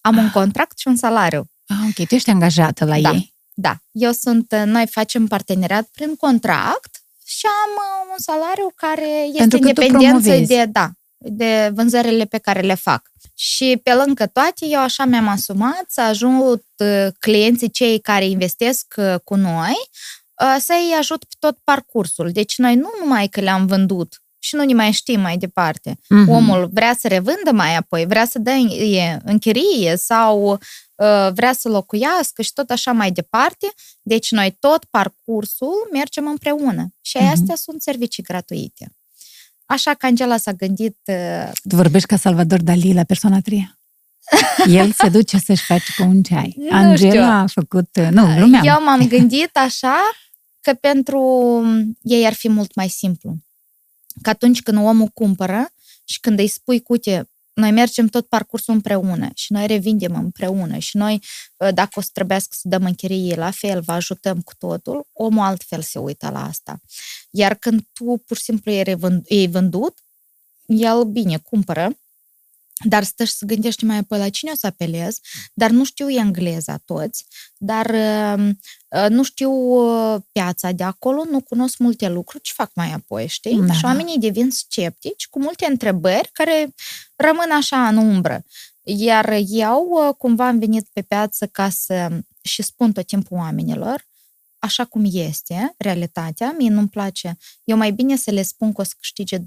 [0.00, 0.22] Am ah.
[0.22, 1.48] un contract și un salariu.
[1.66, 3.34] Ah, ok, tu ești angajată la da, ei.
[3.54, 9.38] Da, eu sunt, noi facem parteneriat prin contract și am uh, un salariu care este
[9.38, 13.02] Pentru independență de, da, de vânzările pe care le fac.
[13.34, 18.94] Și pe lângă toate, eu așa mi-am asumat să ajut uh, clienții cei care investesc
[18.96, 19.74] uh, cu noi
[20.58, 22.30] să-i ajut pe tot parcursul.
[22.30, 25.90] Deci noi nu numai că le-am vândut și nu ne mai știm mai departe.
[25.90, 26.28] Mm-hmm.
[26.28, 28.50] Omul vrea să revândă mai apoi, vrea să dă
[29.24, 30.58] în chirie sau Uh,
[31.32, 33.72] vrea să locuiască și tot așa mai departe.
[34.02, 37.30] Deci noi tot parcursul mergem împreună și uh-huh.
[37.32, 38.92] astea sunt servicii gratuite.
[39.66, 40.96] Așa că Angela s-a gândit...
[41.04, 43.78] Uh, tu vorbești ca Salvador Dali la persoana tria.
[44.66, 46.54] El se duce să-și face cu un ceai.
[46.58, 47.22] Nu Angela știu.
[47.22, 47.88] a făcut...
[48.00, 48.66] Uh, nu, glumeam.
[48.66, 49.96] Eu m-am gândit așa
[50.60, 51.20] că pentru
[52.02, 53.36] ei ar fi mult mai simplu.
[54.22, 55.72] Că atunci când omul cumpără
[56.04, 60.96] și când îi spui, uite, noi mergem tot parcursul împreună și noi revindem împreună și
[60.96, 61.22] noi,
[61.56, 65.44] uh, dacă o să trebuiască să dăm închirie la fel, vă ajutăm cu totul, omul
[65.44, 66.80] altfel se uită la asta.
[67.30, 68.70] Iar când tu pur și simplu
[69.24, 69.98] ei vândut,
[70.66, 71.98] el bine cumpără,
[72.84, 75.18] dar stă și să gândești mai apoi la cine o să apelez,
[75.54, 78.48] dar nu știu engleza toți, dar uh,
[78.88, 83.26] uh, nu știu uh, piața de acolo, nu cunosc multe lucruri, ce fac mai apoi,
[83.26, 83.60] știi?
[83.66, 83.88] Da, și da.
[83.88, 86.74] oamenii devin sceptici cu multe întrebări care
[87.16, 88.42] rămân așa în umbră.
[88.82, 92.08] Iar eu cumva am venit pe piață ca să
[92.42, 94.06] și spun tot timpul oamenilor,
[94.64, 97.36] așa cum este realitatea, mie nu-mi place.
[97.64, 99.42] Eu mai bine să le spun că o să câștige 20%,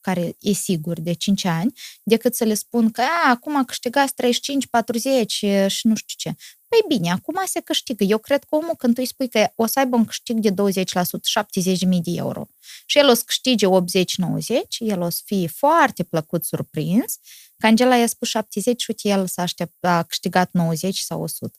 [0.00, 4.66] care e sigur de 5 ani, decât să le spun că a, acum câștigați 35,
[4.66, 5.32] 40
[5.66, 6.34] și nu știu ce.
[6.72, 8.04] Păi bine, acum se câștigă.
[8.04, 10.50] Eu cred că omul când tu îi spui că o să aibă un câștig de
[10.50, 12.48] 20%, 70.000 de euro,
[12.86, 13.70] și el o să câștige 80-90,
[14.78, 17.18] el o să fie foarte plăcut surprins
[17.62, 21.58] că Angela i-a spus 70 și uite, el s-a aștept, a câștigat 90 sau 100.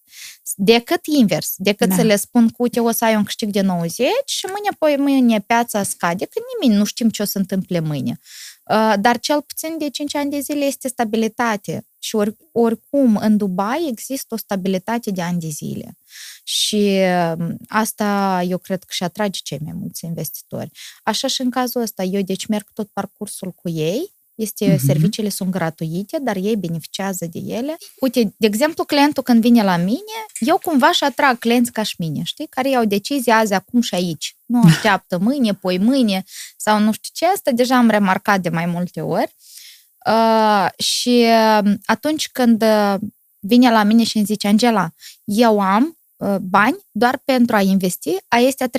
[0.55, 1.95] Decât invers, decât da.
[1.95, 4.95] să le spun că uite, o să ai un câștig de 90 și mâine, poi
[4.97, 8.19] mâine piața scade, că nimeni nu știm ce o să întâmple mâine.
[8.69, 13.37] Uh, dar cel puțin de 5 ani de zile este stabilitate și or, oricum în
[13.37, 15.97] Dubai există o stabilitate de ani de zile.
[16.43, 16.99] Și
[17.37, 20.71] um, asta eu cred că și atrage cei mai mulți investitori.
[21.03, 24.79] Așa și în cazul ăsta, eu deci merg tot parcursul cu ei, este, uh-huh.
[24.85, 27.77] Serviciile sunt gratuite, dar ei beneficiază de ele.
[27.99, 31.95] Uite, de exemplu, clientul când vine la mine, eu cumva și atrag clienți ca și
[31.97, 32.47] mine, știi?
[32.47, 34.35] Care iau decizii azi, acum și aici.
[34.45, 36.23] Nu așteaptă mâine, poi mâine
[36.57, 37.25] sau nu știu ce.
[37.25, 39.35] Asta deja am remarcat de mai multe ori.
[40.05, 41.25] Uh, și
[41.59, 42.95] uh, atunci când uh,
[43.39, 44.89] vine la mine și îmi zice, Angela,
[45.23, 48.69] eu am uh, bani doar pentru a investi, a este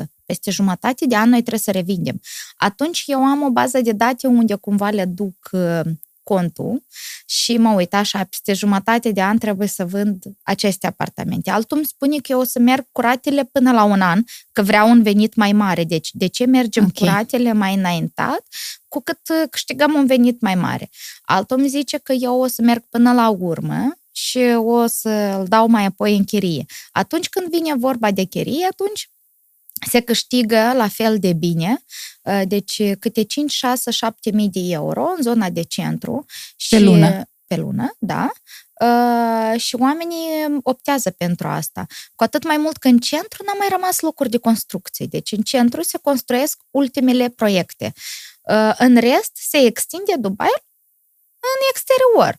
[0.00, 2.20] 34% peste jumătate de an noi trebuie să revindem.
[2.56, 5.80] Atunci eu am o bază de date unde cumva le duc uh,
[6.24, 6.82] contul
[7.26, 11.50] și mă uit așa, peste jumătate de an trebuie să vând aceste apartamente.
[11.50, 14.62] Altul îmi spune că eu o să merg cu ratele până la un an, că
[14.62, 15.84] vreau un venit mai mare.
[15.84, 17.08] Deci, de ce mergem okay.
[17.08, 18.42] cu ratele mai înaintat,
[18.88, 20.90] cu cât uh, câștigăm un venit mai mare?
[21.22, 25.66] Altul îmi zice că eu o să merg până la urmă și o să-l dau
[25.66, 26.64] mai apoi în chirie.
[26.92, 29.10] Atunci când vine vorba de chirie, atunci
[29.86, 31.84] se câștigă la fel de bine,
[32.22, 36.24] uh, deci câte 5, 6, 7 mii de euro în zona de centru.
[36.68, 37.22] Pe și, lună.
[37.46, 38.30] Pe lună, da.
[38.80, 41.86] Uh, și oamenii optează pentru asta.
[42.14, 45.06] Cu atât mai mult că în centru n-a mai rămas locuri de construcție.
[45.06, 47.92] Deci în centru se construiesc ultimele proiecte.
[48.42, 50.62] Uh, în rest, se extinde Dubai
[51.40, 52.38] în exterior.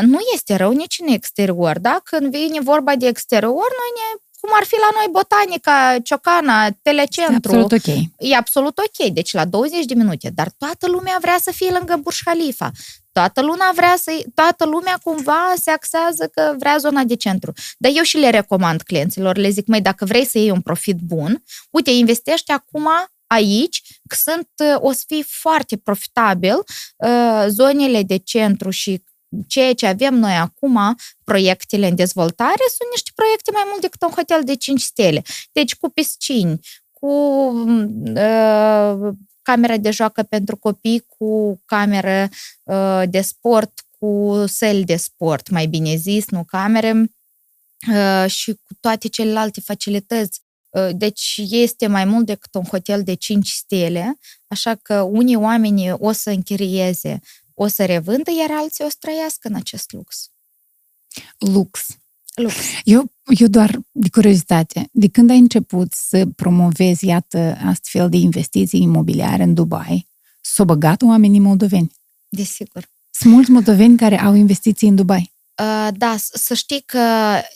[0.00, 2.00] Nu este rău nici în exterior, da?
[2.04, 7.52] Când vine vorba de exterior, noi ne cum ar fi la noi botanica, ciocana, telecentru.
[7.52, 7.94] E absolut ok.
[8.18, 12.00] E absolut ok, deci la 20 de minute, dar toată lumea vrea să fie lângă
[12.02, 12.70] Burj Khalifa.
[13.12, 17.52] Toată lumea vrea să, toată lumea cumva se axează că vrea zona de centru.
[17.78, 20.96] Dar eu și le recomand clienților, le zic, mai dacă vrei să iei un profit
[20.96, 22.88] bun, uite, investește acum
[23.26, 24.48] aici, că sunt,
[24.80, 26.56] o să fie foarte profitabil
[26.96, 29.02] uh, zonele de centru și
[29.46, 34.10] ceea ce avem noi acum, proiectele în dezvoltare, sunt niște proiecte mai mult decât un
[34.10, 35.22] hotel de 5 stele.
[35.52, 37.06] Deci cu piscini, cu
[38.16, 42.28] uh, camera de joacă pentru copii, cu cameră
[42.62, 47.10] uh, de sport, cu săli de sport, mai bine zis, nu camere,
[47.92, 50.40] uh, și cu toate celelalte facilități.
[50.68, 55.92] Uh, deci este mai mult decât un hotel de 5 stele, așa că unii oameni
[55.92, 57.20] o să închirieze
[57.54, 60.30] o să revândă, iar alții o să trăiască în acest lux.
[61.38, 61.86] Lux.
[62.34, 62.54] Lux.
[62.84, 68.82] Eu, eu doar de curiozitate, de când ai început să promovezi, iată, astfel de investiții
[68.82, 70.08] imobiliare în Dubai,
[70.40, 71.92] s-au băgat oamenii moldoveni?
[72.28, 72.88] Desigur.
[73.10, 75.32] Sunt mulți moldoveni care au investiții în Dubai.
[75.62, 76.98] Uh, da, să știi că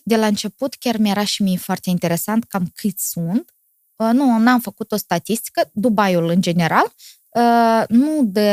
[0.04, 3.54] de la început chiar mi-era și mie foarte interesant cam câți sunt.
[3.96, 6.94] Uh, nu, n-am făcut o statistică, Dubaiul în general,
[7.28, 8.50] uh, nu de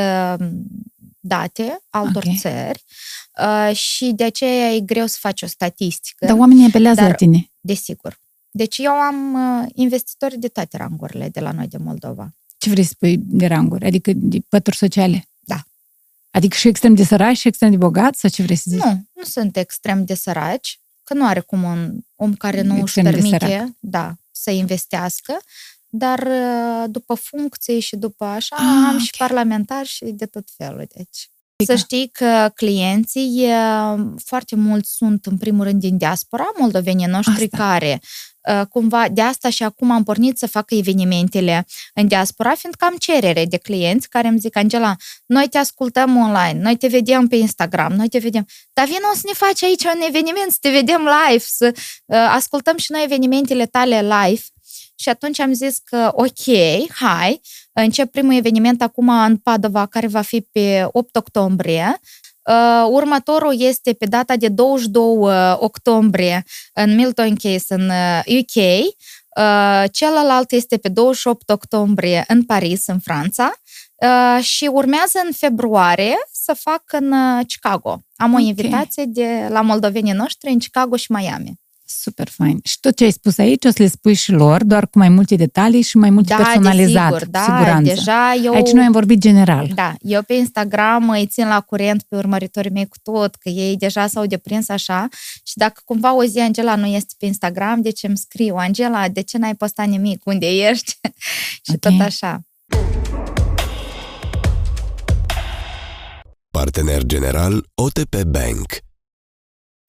[1.25, 2.37] date altor okay.
[2.39, 2.83] țări
[3.39, 6.25] uh, și de aceea e greu să faci o statistică.
[6.25, 7.51] Dar oamenii apelează dar, la tine.
[7.59, 8.19] Desigur.
[8.51, 12.33] Deci eu am uh, investitori de toate rangurile de la noi de Moldova.
[12.57, 13.85] Ce vrei să spui de ranguri?
[13.85, 15.27] Adică de pături sociale?
[15.39, 15.63] Da.
[16.31, 18.19] Adică și extrem de săraci și extrem de bogați?
[18.19, 18.81] Sau ce vrei să zici?
[18.81, 23.05] Nu, nu sunt extrem de săraci, că nu are cum un om care nu extrem
[23.05, 25.41] își permite da, să investească,
[25.95, 28.99] dar uh, după funcții și după așa, ah, am okay.
[28.99, 31.29] și parlamentari și de tot felul, deci.
[31.65, 37.43] Să știi că clienții uh, foarte mulți sunt, în primul rând, din diaspora, moldovenii noștri
[37.43, 37.57] Asta.
[37.57, 38.01] care
[38.49, 42.95] uh, cumva de asta și acum am pornit să fac evenimentele în diaspora, fiindcă am
[42.97, 47.35] cerere de clienți care îmi zic, Angela, noi te ascultăm online, noi te vedem pe
[47.35, 51.01] Instagram, noi te vedem, dar vină să ne faci aici un eveniment, să te vedem
[51.27, 51.71] live, să
[52.05, 54.41] uh, ascultăm și noi evenimentele tale live.
[55.03, 56.55] Și atunci am zis că, ok,
[56.93, 57.41] hai,
[57.73, 61.99] încep primul eveniment acum în Padova, care va fi pe 8 octombrie.
[62.49, 66.43] Uh, următorul este pe data de 22 uh, octombrie
[66.73, 67.91] în Milton Keynes, în
[68.25, 68.55] UK.
[69.37, 73.51] Uh, celălalt este pe 28 octombrie în Paris, în Franța.
[74.39, 77.13] Și urmează în februarie să fac în
[77.47, 78.01] Chicago.
[78.15, 78.47] Am o okay.
[78.47, 81.62] invitație de la moldovenii noștri în Chicago și Miami.
[81.85, 82.59] Super fain.
[82.63, 85.09] Și tot ce ai spus aici o să le spui și lor, doar cu mai
[85.09, 87.93] multe detalii și mai multe da, personalizat, desigur, da, siguranță.
[87.93, 89.71] Deja eu, aici noi am vorbit general.
[89.75, 93.77] Da, eu pe Instagram îi țin la curent pe urmăritorii mei cu tot, că ei
[93.77, 95.07] deja s-au deprins așa
[95.43, 98.55] și dacă cumva o zi Angela nu este pe Instagram, de ce îmi scriu?
[98.55, 100.25] Angela, de ce n-ai postat nimic?
[100.25, 100.99] Unde ești?
[101.65, 101.97] și okay.
[101.97, 102.41] tot așa.
[106.51, 108.83] Partener general OTP Bank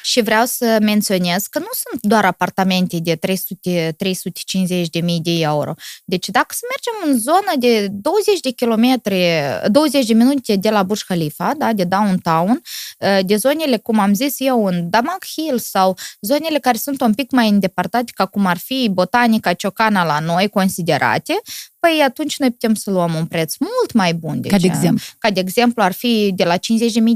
[0.04, 5.30] și vreau să menționez că nu sunt doar apartamente de 300, 350 de mii de
[5.30, 5.74] euro.
[6.04, 9.24] Deci dacă să mergem în zona de 20 de kilometri,
[9.68, 12.60] 20 de minute de la Burj Khalifa, da, de downtown,
[13.00, 17.14] ă, de zonele, cum am zis eu, în Damak Hill sau zonele care sunt un
[17.14, 21.40] pic mai îndepărtate, ca cum ar fi Botanica, Ciocana la noi, considerate,
[21.84, 24.40] Păi atunci noi putem să luăm un preț mult mai bun.
[24.40, 25.04] Deci, ca de exemplu?
[25.18, 26.58] Ca de exemplu ar fi de la 50.000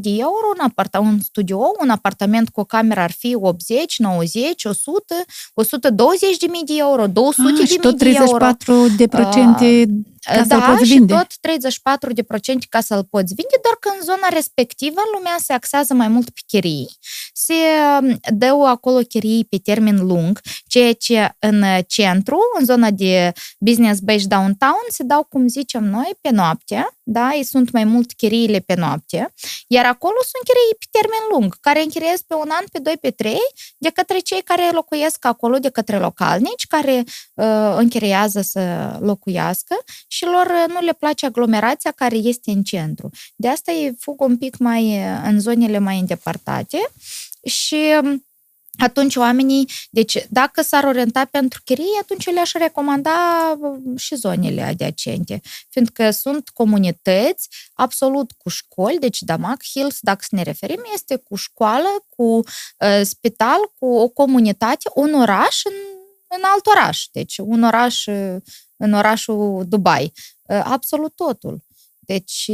[0.00, 4.64] de euro un, apart- un studio, un apartament cu o cameră ar fi 80, 90,
[4.64, 5.14] 100,
[5.54, 8.36] 120 de mii de euro, 200 ah, de mii de euro.
[8.96, 11.14] de procente uh, ca da, să-l poți vinde.
[11.14, 11.52] și tot
[12.62, 16.30] 34% ca să-l poți vinde, doar că în zona respectivă lumea se axează mai mult
[16.30, 16.88] pe chirii.
[17.32, 17.54] Se
[18.00, 24.00] um, dă acolo chirii pe termen lung, ceea ce în centru, în zona de business
[24.00, 27.34] based downtown, se dau, cum zicem noi, pe noapte, da?
[27.34, 29.34] Ei sunt mai mult chiriile pe noapte,
[29.66, 33.10] iar acolo sunt chirii pe termen lung, care închiriez pe un an, pe doi, pe
[33.10, 33.46] trei,
[33.78, 37.04] de către cei care locuiesc acolo, de către localnici, care
[37.34, 39.76] uh, închiriază să locuiască
[40.08, 43.10] și lor uh, nu le place aglomerația care este în centru.
[43.36, 46.90] De asta ei fug un pic mai uh, în zonele mai îndepărtate
[47.44, 48.27] și um,
[48.78, 53.10] atunci oamenii, deci dacă s-ar orienta pentru chirii, atunci le-aș recomanda
[53.60, 60.34] um, și zonele adiacente, fiindcă sunt comunități absolut cu școli, deci Damac Hills, dacă să
[60.34, 65.72] ne referim, este cu școală, cu uh, spital, cu o comunitate, un oraș în,
[66.36, 68.36] în alt oraș, deci un oraș uh,
[68.78, 70.12] în orașul Dubai.
[70.48, 71.64] Ă, absolut totul.
[72.08, 72.50] Deci,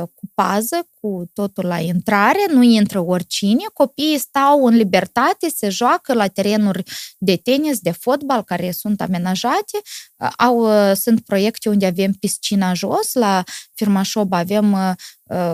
[0.00, 5.68] ă, cu pază, cu totul la intrare, nu intră oricine, copiii stau în libertate, se
[5.68, 6.82] joacă la terenuri
[7.18, 9.80] de tenis, de fotbal, care sunt amenajate.
[10.20, 13.44] Ă, au, sunt proiecte unde avem piscina jos, la
[13.74, 14.94] firma Șob avem uh,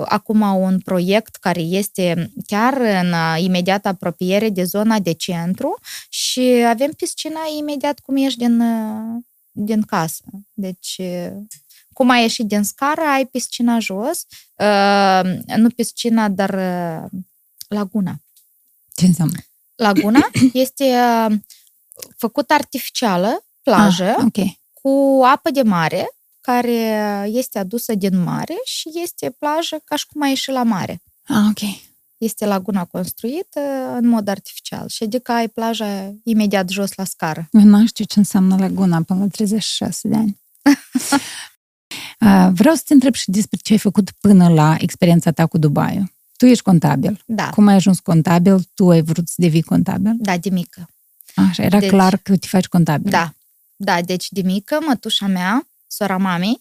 [0.05, 5.79] acum un proiect care este chiar în imediată apropiere de zona de centru
[6.09, 8.63] și avem piscina imediat cum ești din
[9.53, 10.25] din casă.
[10.53, 11.01] Deci,
[11.93, 14.27] cum ai ieșit din scară, ai piscina jos,
[14.57, 17.21] uh, nu piscina, dar uh,
[17.69, 18.15] laguna.
[18.95, 19.39] Ce înseamnă?
[19.75, 21.35] Laguna este uh,
[22.17, 24.61] făcută artificială, plajă, ah, okay.
[24.73, 26.09] cu apă de mare,
[26.41, 31.03] care este adusă din mare și este plajă ca și cum ai ieși la mare.
[31.23, 31.91] Ah, ok
[32.25, 33.61] este laguna construită
[34.01, 37.49] în mod artificial și adică ai plaja imediat jos la scară.
[37.51, 40.41] Eu nu știu ce înseamnă laguna până la 36 de ani.
[42.53, 46.13] Vreau să te întreb și despre ce ai făcut până la experiența ta cu Dubai.
[46.37, 47.23] Tu ești contabil.
[47.27, 47.51] Da.
[47.51, 48.71] Cum ai ajuns contabil?
[48.75, 50.13] Tu ai vrut să devii contabil?
[50.19, 50.89] Da, de mică.
[51.35, 53.11] Așa, era deci, clar că te faci contabil.
[53.11, 53.35] Da.
[53.77, 56.61] Da, deci de mică, mătușa mea, sora mamei,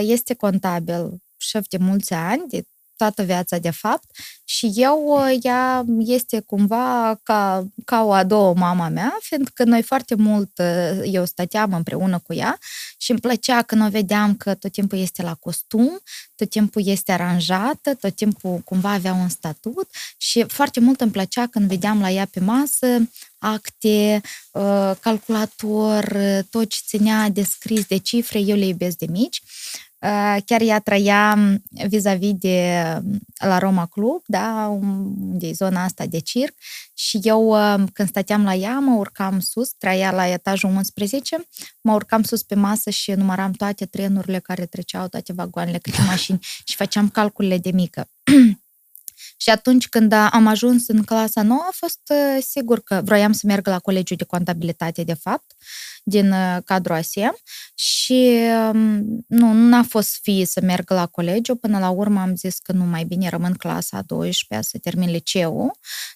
[0.00, 2.64] este contabil șef de mulți ani, de
[3.02, 4.04] toată viața, de fapt,
[4.44, 10.14] și eu, ea este cumva ca, ca o a doua mama mea, fiindcă noi foarte
[10.14, 10.50] mult,
[11.04, 12.58] eu stăteam împreună cu ea
[12.96, 16.00] și îmi plăcea când o vedeam că tot timpul este la costum,
[16.34, 21.46] tot timpul este aranjată, tot timpul cumva avea un statut și foarte mult îmi plăcea
[21.46, 22.86] când vedeam la ea pe masă
[23.38, 24.20] acte,
[25.00, 26.16] calculator,
[26.50, 29.42] tot ce ținea de scris, de cifre, eu le iubesc de mici.
[30.44, 31.38] Chiar ea trăia
[31.88, 32.84] vis-a-vis de
[33.38, 34.78] la Roma Club, da,
[35.14, 36.54] de zona asta de circ
[36.94, 37.56] și eu
[37.92, 41.46] când stăteam la ea, mă urcam sus, trăia la etajul 11,
[41.80, 46.38] mă urcam sus pe masă și număram toate trenurile care treceau, toate vagoanele, câte mașini
[46.64, 48.08] și făceam calculele de mică.
[49.36, 53.46] Și atunci când am ajuns în clasa nouă, a fost uh, sigur că vroiam să
[53.46, 55.52] merg la colegiul de contabilitate, de fapt,
[56.04, 57.36] din uh, cadrul ASEM
[57.74, 58.38] și
[58.72, 61.54] um, nu, nu a fost fi să merg la colegiu.
[61.54, 65.10] Până la urmă am zis că nu mai bine rămân clasa a 12 să termin
[65.10, 65.70] liceul,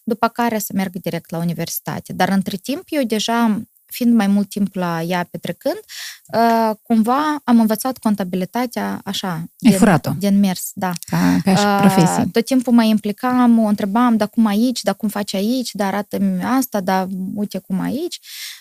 [0.05, 2.13] după care să merg direct la universitate.
[2.13, 5.81] Dar între timp eu deja fiind mai mult timp la ea petrecând,
[6.33, 9.73] uh, cumva am învățat contabilitatea așa, din,
[10.19, 10.93] din mers, da.
[11.05, 12.29] Ca, ca și uh, profesie.
[12.33, 16.19] Tot timpul mă implicam, o întrebam, dar cum aici, dar cum faci aici, dar arată
[16.45, 18.21] asta, dar uite cum aici.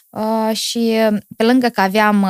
[0.10, 0.94] Uh, și
[1.36, 2.26] pe lângă că aveam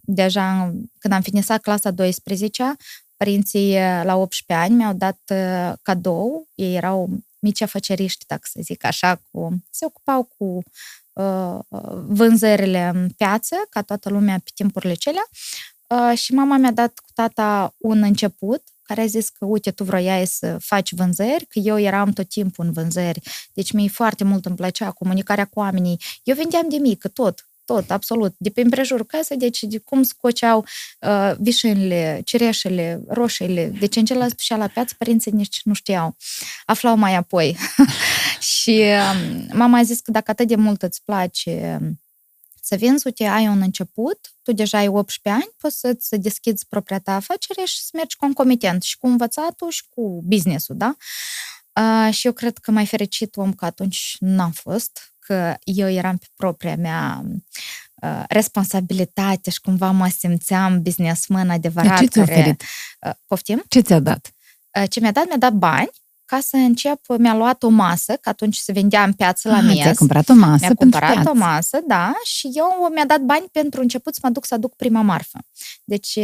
[0.00, 2.76] deja, când am finisat clasa 12
[3.16, 5.18] părinții la 18 ani mi-au dat
[5.82, 10.62] cadou, ei erau mici afaceriști, dacă să zic așa, cu, se ocupau cu
[11.12, 11.58] Uh,
[12.06, 15.28] vânzările în piață, ca toată lumea pe timpurile celea.
[15.86, 19.84] Uh, și mama mi-a dat cu tata un început care a zis că, uite, tu
[19.84, 23.20] vroiai să faci vânzări, că eu eram tot timpul în vânzări,
[23.52, 26.00] deci mie foarte mult îmi plăcea comunicarea cu oamenii.
[26.22, 30.66] Eu vindeam de mică tot, tot, absolut, de pe împrejur casă, deci de cum scoceau
[31.00, 36.16] uh, vișinile, cireșele, roșiile, deci în celălalt ducea la piață, părinții nici nu știau.
[36.64, 37.56] Aflau mai apoi.
[38.58, 41.80] și uh, mama a zis că dacă atât de mult îți place
[42.62, 46.98] să vinzi, uite, ai un început, tu deja ai 18 ani, poți să-ți deschizi propria
[46.98, 50.96] ta afacere și să mergi concomitent și cu învățatul și cu business-ul, da?
[51.80, 56.16] Uh, și eu cred că mai fericit om că atunci n-am fost, că eu eram
[56.16, 57.22] pe propria mea
[57.94, 61.98] uh, responsabilitate și cumva mă simțeam businessman adevărat.
[61.98, 62.62] Ce ți-a oferit?
[63.06, 63.62] Uh, poftim?
[63.68, 64.30] Ce ți-a dat?
[64.78, 65.26] Uh, ce mi-a dat?
[65.26, 65.90] Mi-a dat bani
[66.24, 69.82] ca să încep, mi-a luat o masă, că atunci se vendea în piață la mie.
[69.82, 71.30] Ți-a cumpărat o masă Mi-a cumpărat piață.
[71.30, 74.76] o masă, da, și eu mi-a dat bani pentru început să mă duc să aduc
[74.76, 75.38] prima marfă.
[75.84, 76.18] Deci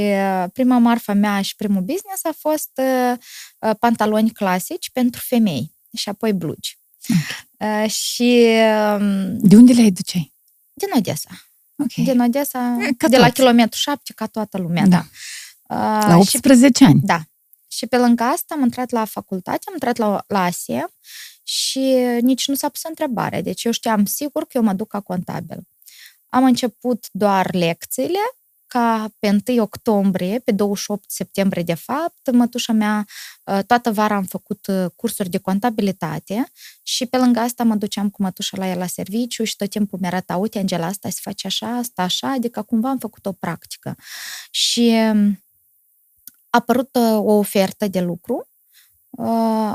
[0.53, 6.33] prima marfă mea și primul business a fost uh, pantaloni clasici pentru femei și apoi
[6.33, 6.79] blugi.
[7.09, 7.85] Okay.
[7.85, 8.47] Uh, și...
[8.99, 10.33] Um, de unde le-ai ducei?
[10.73, 11.31] Din Odessa.
[11.77, 12.05] Okay.
[12.05, 13.25] Din Odessa, ca de tot.
[13.25, 15.07] la kilometru 7, ca toată lumea, da.
[15.67, 15.99] da.
[15.99, 17.01] Uh, la 18 și, ani.
[17.05, 17.21] Da.
[17.69, 20.85] Și pe lângă asta am intrat la facultate, am intrat la, la ASE
[21.43, 23.43] și nici nu s-a pus întrebare.
[23.43, 25.59] Deci eu știam sigur că eu mă duc ca contabil.
[26.27, 28.19] Am început doar lecțiile
[28.67, 33.05] ca pe 1 octombrie, pe 28 septembrie de fapt, mătușa mea,
[33.47, 36.51] ă, toată vara am făcut ă, cursuri de contabilitate
[36.83, 39.99] și pe lângă asta mă duceam cu mătușa la el la serviciu și tot timpul
[40.03, 43.33] mi arăta, uite, Angela, asta se face așa, asta așa, adică cumva am făcut o
[43.33, 43.97] practică.
[44.51, 45.15] Și a
[46.51, 48.49] apărut ă, o ofertă de lucru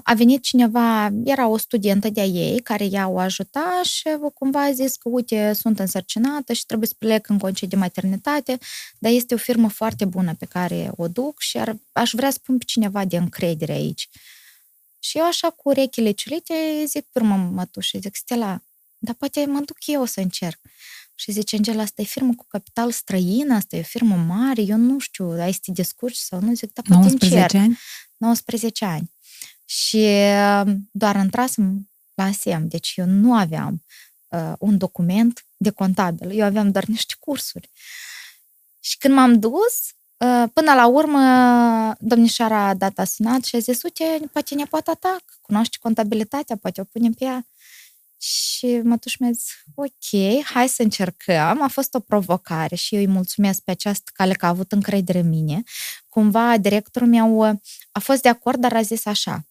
[0.03, 4.71] a venit cineva, era o studentă de-a ei, care ea o ajuta și cumva a
[4.71, 8.57] zis că, uite, sunt însărcinată și trebuie să plec în concediu de maternitate,
[8.99, 12.37] dar este o firmă foarte bună pe care o duc și ar, aș vrea să
[12.43, 14.09] pun pe cineva de încredere aici.
[14.99, 16.53] Și eu așa cu urechile ciulite
[16.85, 18.61] zic firmă mătușă, zic, Stella,
[18.97, 20.59] dar poate mă duc eu să încerc.
[21.15, 24.77] Și zice, Angela, asta e firmă cu capital străin, asta e o firmă mare, eu
[24.77, 26.53] nu știu, ai să te descurci sau nu?
[26.53, 27.63] Zic, dar poate 19 încerc.
[27.63, 27.77] ani?
[28.17, 29.11] 19 ani.
[29.71, 30.05] Și
[30.65, 33.83] um, doar intrasem la SEM, deci eu nu aveam
[34.27, 37.69] uh, un document de contabil, eu aveam doar niște cursuri.
[38.79, 43.83] Și când m-am dus, uh, până la urmă, domnișoara a dat asunat și a zis,
[43.83, 47.47] uite, poate ne poate atac, cunoaște contabilitatea, poate o punem pe ea.
[48.17, 51.61] Și mătuși mi-a zis, ok, hai să încercăm.
[51.61, 55.19] A fost o provocare și eu îi mulțumesc pe această cale că a avut încredere
[55.19, 55.63] în mine.
[56.09, 57.59] Cumva directorul meu uh,
[57.91, 59.45] a fost de acord, dar a zis așa,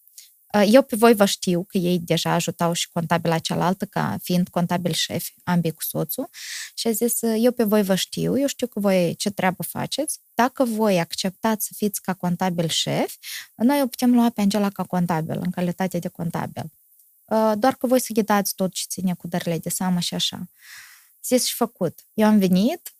[0.59, 4.91] eu pe voi vă știu că ei deja ajutau și contabila cealaltă, ca fiind contabil
[4.91, 6.29] șef, ambii cu soțul,
[6.73, 9.63] și a zis, uh, eu pe voi vă știu, eu știu că voi ce treabă
[9.63, 13.15] faceți, dacă voi acceptați să fiți ca contabil șef,
[13.55, 16.63] noi o putem lua pe Angela ca contabil, în calitate de contabil.
[17.25, 20.49] Uh, doar că voi să ghidați tot ce ține cu dările de seamă și așa.
[21.23, 21.99] Zis și făcut.
[22.13, 22.93] Eu am venit,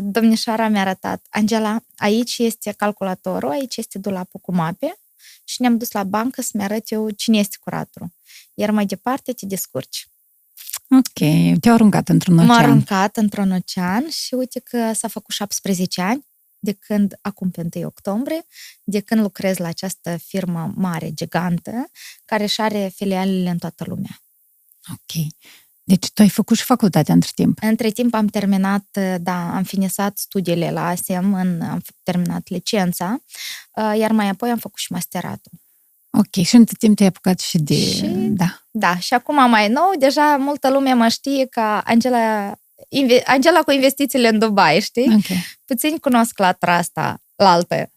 [0.00, 4.98] domnișoara mi-a arătat, Angela, aici este calculatorul, aici este dulapul cu mape,
[5.44, 8.08] și ne-am dus la bancă să-mi arăt eu cine este curatorul.
[8.54, 10.08] Iar mai departe te descurci.
[10.90, 11.28] Ok,
[11.60, 12.48] te-au aruncat într-un ocean.
[12.48, 16.26] M-a aruncat într-un ocean și uite că s-a făcut 17 ani
[16.58, 18.46] de când, acum pe 1 octombrie,
[18.84, 21.90] de când lucrez la această firmă mare, gigantă,
[22.24, 24.22] care își are filialele în toată lumea.
[24.90, 25.26] Ok.
[25.88, 27.58] Deci tu ai făcut și facultatea între timp?
[27.60, 28.84] Între timp am terminat,
[29.20, 33.22] da, am finisat studiile la ASEM, în, am terminat licența,
[33.74, 35.52] uh, iar mai apoi am făcut și masteratul.
[36.10, 37.74] Ok, și între timp te-ai apucat și de...
[37.74, 38.62] Și, da.
[38.70, 42.54] Da, și acum mai nou, deja multă lume mă știe ca Angela,
[43.24, 45.14] Angela cu investițiile în Dubai, știi?
[45.14, 45.44] Okay.
[45.64, 47.92] Puțin cunosc la asta, la altă.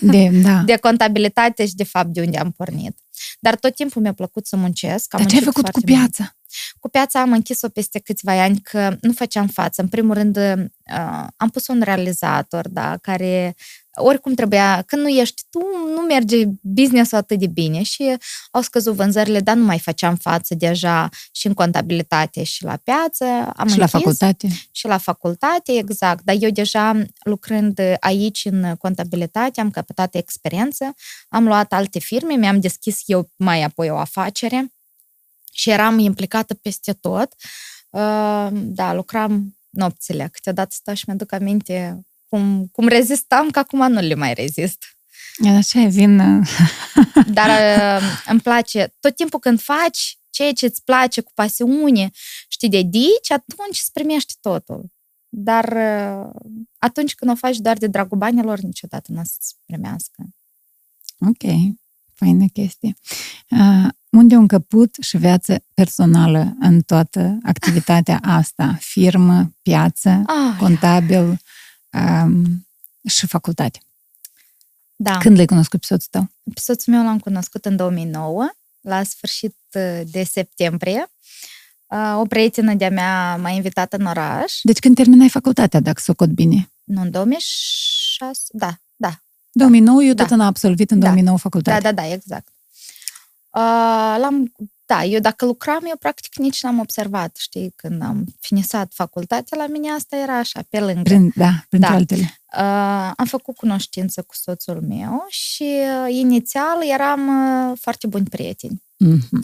[0.00, 0.62] De, da.
[0.64, 2.96] de contabilitate și de fapt de unde am pornit.
[3.40, 5.14] Dar tot timpul mi-a plăcut să muncesc.
[5.14, 6.00] Am Dar ce ai muncit făcut cu foarte mult.
[6.00, 6.36] piața?
[6.78, 9.82] Cu piața am închis-o peste câțiva ani că nu făceam față.
[9.82, 13.54] În primul rând, uh, am pus un realizator, da, care
[13.94, 15.58] oricum trebuia, când nu ești tu,
[15.94, 18.16] nu merge business-ul atât de bine și
[18.50, 23.24] au scăzut vânzările, dar nu mai făceam față deja și în contabilitate și la piață.
[23.56, 24.48] Am și la închis facultate?
[24.72, 26.24] și la facultate, exact.
[26.24, 30.94] Dar eu deja lucrând aici în contabilitate am căpătat experiență,
[31.28, 34.72] am luat alte firme, mi-am deschis eu mai apoi o afacere
[35.52, 37.34] și eram implicată peste tot.
[37.90, 40.28] Uh, Da, lucram nopțile.
[40.32, 44.84] Câteodată stau și mi-aduc aminte cum, cum rezistam, că acum nu le mai rezist.
[45.56, 46.18] Așa e, vin...
[46.18, 46.48] uh,
[47.38, 52.10] Dar uh, îmi place, tot timpul când faci ceea ce îți place cu pasiune
[52.48, 54.92] și te dedici, atunci îți primești totul.
[55.28, 56.30] Dar uh,
[56.78, 60.22] atunci când o faci doar de dragul banilor, niciodată nu o să-ți primească.
[61.18, 61.52] Ok,
[62.14, 62.96] faină chestie.
[63.48, 68.76] Uh, unde a încăput și viața personală în toată activitatea asta?
[68.80, 71.38] Firmă, piață, Ah, contabil
[71.94, 72.66] um,
[73.08, 73.78] și facultate.
[74.96, 75.18] da.
[75.18, 76.28] Când l-ai cunoscut pe soțul tău?
[76.54, 81.06] Pe soțul meu l-am cunoscut în 2009, la sfârșit uh, de septembrie.
[81.86, 84.52] Uh, O prietenă de-a mea m-a invitat în oraș.
[84.62, 86.70] Deci când terminai facultatea, dacă s-o cot bine?
[86.84, 89.20] Nu, în 2006, da, da,
[89.52, 90.34] 2009, eu tot Da.
[90.34, 91.04] am absolvit în Da.
[91.06, 91.80] 2009 da, facultate.
[91.80, 92.48] da, da, exact.
[93.50, 94.52] Uh, l-am,
[94.86, 99.66] da, eu dacă lucram, eu practic nici n-am observat, știi, când am finisat facultatea, la
[99.66, 101.02] mine asta era așa, pe lângă.
[101.02, 101.94] Prin, da, printre Da.
[101.94, 102.38] altele.
[102.56, 105.62] Uh, am făcut cunoștință cu soțul meu și
[106.06, 108.82] uh, inițial eram uh, foarte buni prieteni.
[108.96, 109.40] Mhm.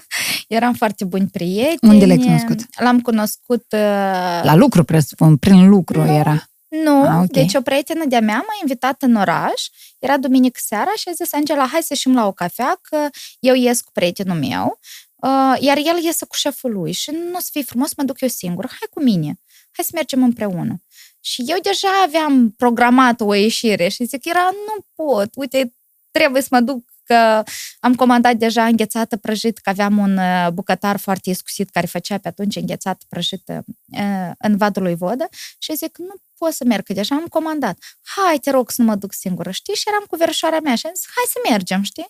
[0.48, 1.92] Eram foarte buni prieteni.
[1.92, 2.66] Unde l-ai cunoscut?
[2.78, 3.64] L-am cunoscut...
[3.70, 6.44] Uh, La lucru, presupun, prin lucru era.
[6.82, 7.30] Nu, Ah, ok.
[7.30, 9.68] deci o prietenă de-a mea m-a invitat în oraș,
[9.98, 13.08] era duminică seara și a zis, Angela, hai să ieșim la o cafea, că
[13.38, 14.78] eu ies cu prietenul meu,
[15.14, 18.04] uh, iar el iese cu șeful lui și nu o să fie frumos să mă
[18.04, 20.82] duc eu singur, hai cu mine, hai să mergem împreună.
[21.20, 25.74] Și eu deja aveam programat o ieșire și zic, era, nu pot, uite,
[26.10, 27.42] trebuie să mă duc că
[27.80, 32.28] am comandat deja înghețată prăjit, că aveam un uh, bucătar foarte iscusit care făcea pe
[32.28, 36.14] atunci înghețată prăjită uh, în vadul lui Vodă și zic, nu
[36.44, 37.76] pot să merg, că deja am comandat.
[38.14, 39.74] Hai, te rog să nu mă duc singură, știi?
[39.74, 42.08] Și eram cu verișoara mea și am zis, hai să mergem, știi?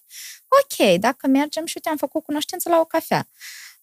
[0.58, 3.22] Ok, dacă mergem și uite, am făcut cunoștință la o cafea.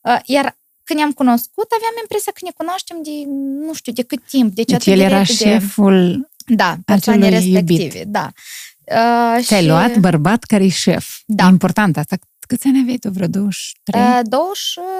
[0.01, 0.47] Uh, Iar
[0.83, 3.11] când ne-am cunoscut, aveam impresia că ne cunoaștem de,
[3.67, 4.49] nu știu, de cât timp.
[4.55, 5.33] Deci, Deci atât el de era repede.
[5.49, 7.67] șeful, Da, persoane acelui iubit.
[7.77, 8.31] respective, da.
[8.97, 11.05] Uh, ți-ai și, luat bărbat care e șef.
[11.25, 11.45] Da.
[11.45, 12.15] E important asta.
[12.47, 13.09] Câți ani aveai tu?
[13.09, 14.01] Vreo 23?
[14.01, 14.57] Uh, 20,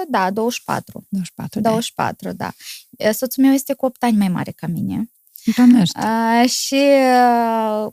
[0.08, 1.06] da, 24.
[1.08, 2.50] 24 de 24, da.
[2.98, 5.10] Uh, Soțul meu este cu 8 ani mai mare ca mine.
[5.44, 5.54] Ani.
[5.56, 5.98] Doamnește.
[5.98, 6.84] Uh, și
[7.24, 7.92] uh,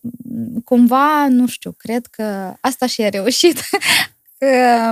[0.64, 3.60] cumva, nu știu, cred că asta și a reușit.
[4.39, 4.91] că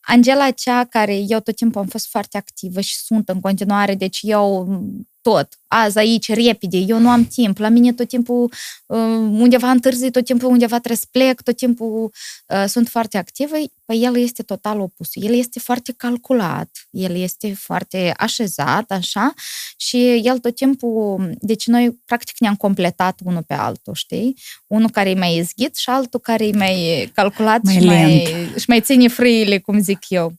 [0.00, 4.18] Angela cea care eu tot timpul am fost foarte activă și sunt în continuare, deci
[4.22, 4.78] eu
[5.20, 8.52] tot, azi, aici, repede, eu nu am timp, la mine tot timpul
[8.86, 8.98] uh,
[9.30, 12.10] undeva întârzi, tot timpul undeva trebuie să plec, tot timpul
[12.46, 13.54] uh, sunt foarte activă,
[13.84, 15.08] păi el este total opus.
[15.12, 19.34] El este foarte calculat, el este foarte așezat, așa,
[19.76, 24.36] și el tot timpul, deci noi practic ne-am completat unul pe altul, știi?
[24.66, 28.58] Unul care e mai izghit și altul care e mai calculat Mai și, mai, lent.
[28.58, 30.32] și mai ține frâile, cum zic eu.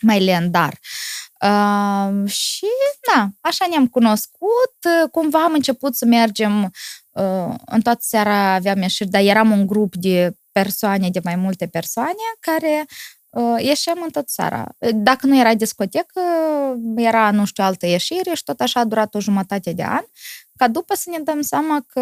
[0.00, 0.72] Mai lent, dar.
[0.72, 1.15] Uh,
[2.26, 2.66] și,
[3.14, 4.76] da, așa ne-am cunoscut.
[4.84, 6.62] Uh, Cumva am început să mergem
[7.10, 11.66] uh, în toată seara aveam ieșiri, dar eram un grup de persoane, de mai multe
[11.66, 12.86] persoane, care
[13.28, 14.66] uh, ieșeam în tot seara.
[14.94, 16.20] Dacă nu era discotecă,
[16.96, 20.02] era, nu știu, altă ieșire și tot așa a durat o jumătate de an,
[20.56, 22.00] ca după să ne dăm seama că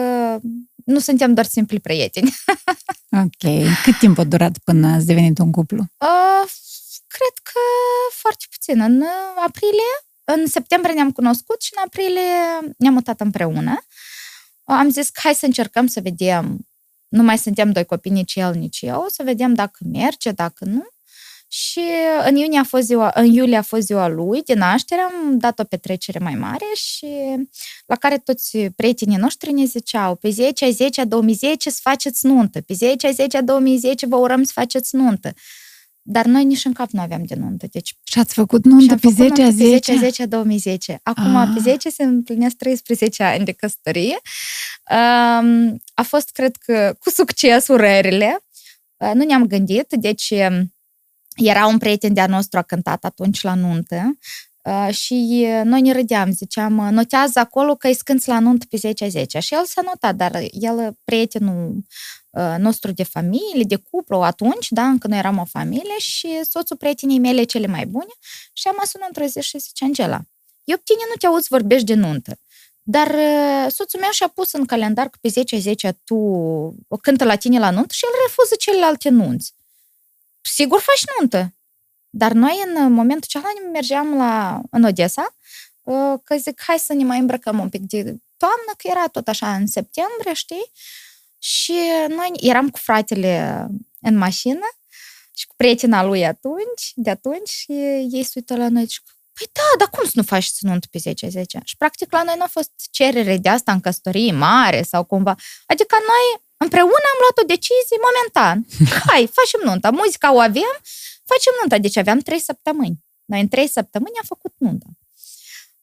[0.84, 2.34] nu suntem doar simpli prieteni.
[3.24, 3.52] Ok.
[3.82, 5.84] Cât timp a durat până ați devenit un cuplu?
[5.98, 6.50] Uh,
[7.16, 7.60] cred că
[8.10, 8.80] foarte puțin.
[8.80, 9.92] În uh, aprilie,
[10.24, 12.34] în septembrie ne-am cunoscut și în aprilie
[12.78, 13.74] ne-am mutat împreună.
[14.64, 16.68] Uh, Am zis că hai să încercăm să vedem,
[17.08, 20.86] nu mai suntem doi copii, nici el, nici eu, să vedem dacă merge, dacă nu.
[21.48, 21.80] Și
[22.26, 25.58] în iunie a fost ziua, în iulie a fost ziua lui de naștere, am dat
[25.58, 27.06] o petrecere mai mare și
[27.86, 32.26] la care toți prietenii noștri ne ziceau pe 10 a 10 a 2010 să faceți
[32.26, 35.32] nuntă, pe 10 a 10 a 2010 vă urăm să faceți nuntă.
[36.06, 37.66] Dar noi nici în cap nu aveam de nuntă.
[37.72, 39.94] Deci Și ați făcut și nuntă am pe făcut 10 a nuntă pe 10 a
[39.94, 39.98] 10?
[40.04, 41.00] 10 a 2010.
[41.02, 41.48] Acum, Ah.
[41.54, 44.16] pe 10 se împlinesc 13 ani de căsătorie.
[44.90, 48.38] Um, A fost, cred că, cu succes urările.
[48.96, 50.74] Uh, Nu ne-am gândit, deci um,
[51.36, 54.18] era un prieten de-a nostru, a cântat atunci la nuntă.
[54.62, 59.04] Uh, și noi ne râdeam, ziceam, notează acolo că îi scânți la nuntă pe 10
[59.04, 59.38] a 10.
[59.38, 61.84] Și el s-a notat, dar el, prietenul
[62.58, 67.18] nostru de familie, de cuplu, atunci, da, încă noi eram o familie și soțul prietenii
[67.18, 68.12] mele cele mai bune
[68.52, 70.20] și am sunat într-o zi și zice, Angela,
[70.64, 72.38] eu pe tine nu te auzi vorbești de nuntă.
[72.82, 73.08] Dar
[73.70, 76.14] soțul meu și-a pus în calendar că pe 10 10 tu
[76.88, 79.54] o cântă la tine la nuntă și el refuză celelalte nunți.
[80.40, 81.54] Sigur faci nuntă.
[82.10, 85.36] Dar noi în momentul acela mergeam la, în Odessa,
[86.24, 88.02] că zic, hai să ne mai îmbrăcăm un pic de
[88.36, 90.72] toamnă, că era tot așa în septembrie, știi?
[91.44, 91.74] Și
[92.08, 93.66] noi eram cu fratele
[94.00, 94.68] în mașină
[95.34, 97.72] și cu prietena lui atunci, de atunci, și
[98.10, 99.00] ei se uită la noi și
[99.36, 101.64] Păi da, dar cum să nu faci nuntă pe 10-10?
[101.64, 105.34] Și practic la noi nu a fost cerere de asta în căsătorie mare sau cumva.
[105.66, 106.26] Adică noi
[106.56, 108.56] împreună am luat o decizie momentan.
[109.08, 109.90] Hai, facem nunta.
[109.90, 110.74] Muzica o avem,
[111.32, 111.78] facem nunta.
[111.78, 112.96] Deci aveam trei săptămâni.
[113.24, 114.86] Noi în trei săptămâni am făcut nunta.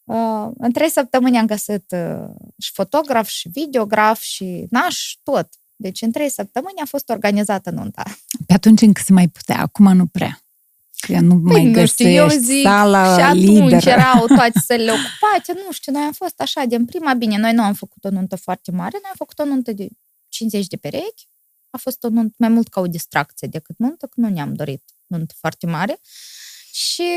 [0.04, 5.50] Uh, în trei săptămâni am găsit uh, și fotograf, și videograf, și naș, tot.
[5.76, 8.04] Deci în trei săptămâni a fost organizată nunta.
[8.48, 10.42] Pe atunci încă se mai putea, acum nu prea.
[11.08, 13.90] Că nu păi, mai nu știu, eu zic, sala și atunci liberă.
[14.00, 17.64] erau toate sălile ocupate, nu știu, noi am fost așa din prima, bine, noi nu
[17.64, 19.88] am făcut o nuntă foarte mare, noi am făcut o nuntă de
[20.30, 21.28] 50 de perechi,
[21.70, 24.84] a fost o nuntă mai mult ca o distracție decât nuntă, că nu ne-am dorit
[25.08, 26.00] nuntă foarte mare
[26.72, 27.08] și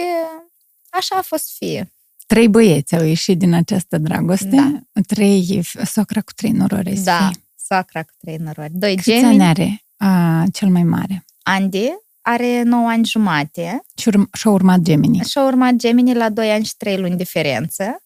[0.88, 1.92] așa a fost fie.
[2.26, 4.72] Trei băieți au ieșit din această dragoste, Da.
[5.06, 7.00] trei, socra cu trei norori.
[7.04, 7.30] Da,
[7.66, 8.70] soacra cu trei norori.
[8.72, 11.24] Doi Câți ani gemeni, are a, cel mai mare?
[11.42, 11.88] Andy
[12.20, 15.18] are 9 ani jumate Și urm- și-a urmat Gemini.
[15.28, 18.02] și a urmat Gemini la 2 ani și 3 luni diferență.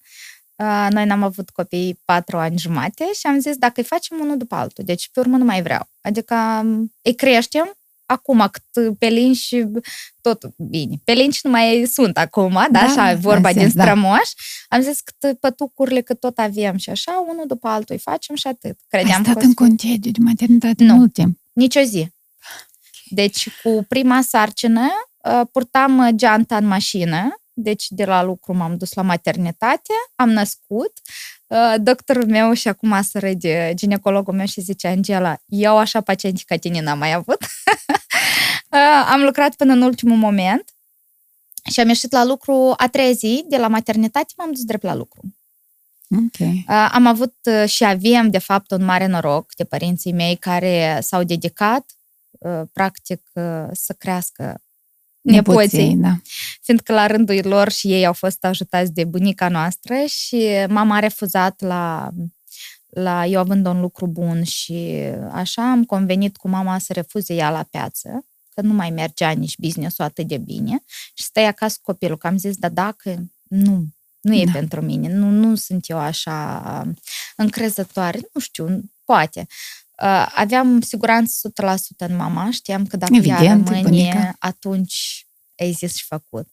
[0.57, 4.37] Uh, Noi n-am avut copii 4 ani jumate și am zis dacă îi facem unul
[4.37, 5.89] după altul, deci pe urmă nu mai vreau.
[6.01, 7.73] Adică um, îi creștem
[8.09, 9.67] acum cât pelinci și
[10.21, 10.95] tot bine.
[11.05, 13.83] Pelinci nu mai sunt acum, da, Da, așa, în vorba din sens, da.
[13.83, 14.29] strămoș.
[14.69, 18.47] Am zis că pătucurile cât tot avem și așa, unul după altul îi facem și
[18.47, 18.65] atât.
[18.91, 20.95] Ai Credeam stat că o în să fie- concediu de maternitate Nu.
[20.95, 21.39] mult timp.
[21.53, 22.09] nici o zi.
[23.11, 24.87] Deci, cu prima sarcină,
[25.25, 30.31] uh, purtam uh, geanta în mașină, deci de la lucru m-am dus la maternitate, am
[30.31, 30.93] născut.
[31.47, 36.45] Uh, Doctorul meu și acum să râde, ginecologul meu și zice, Angela, eu așa pacienți
[36.45, 37.39] ca tine n-am mai avut.
[38.71, 40.65] Uh, Am lucrat până în ultimul moment
[41.71, 44.95] și am ieșit la lucru a treia zi, de la maternitate m-am dus drept la
[44.95, 45.21] lucru.
[46.11, 46.49] Ok.
[46.49, 50.99] Uh, Am avut uh, și avem, de fapt, un mare noroc de părinții mei care
[51.03, 51.91] s-au dedicat,
[52.39, 54.63] uh, practic, uh, să crească
[55.21, 56.17] nepoții, da.
[56.63, 60.99] fiindcă la rândul lor și ei au fost ajutați de bunica noastră și mama a
[60.99, 62.11] refuzat la,
[62.89, 65.03] la eu având un lucru bun și
[65.33, 68.25] așa am convenit cu mama să refuze ea la piață,
[68.61, 70.83] că nu mai mergea nici business-ul atât de bine
[71.15, 73.85] și stai acasă cu copilul, că am zis, da dacă nu,
[74.21, 74.53] nu e Da.
[74.53, 76.87] pentru mine, nu, nu sunt eu așa
[77.37, 79.47] încrezătoare, nu știu, poate.
[80.03, 84.37] Uh, Aveam siguranță 100% în mama, știam că dacă Evident, ea e rămâne, bunica.
[84.39, 85.27] atunci
[85.59, 86.49] ai zis și făcut.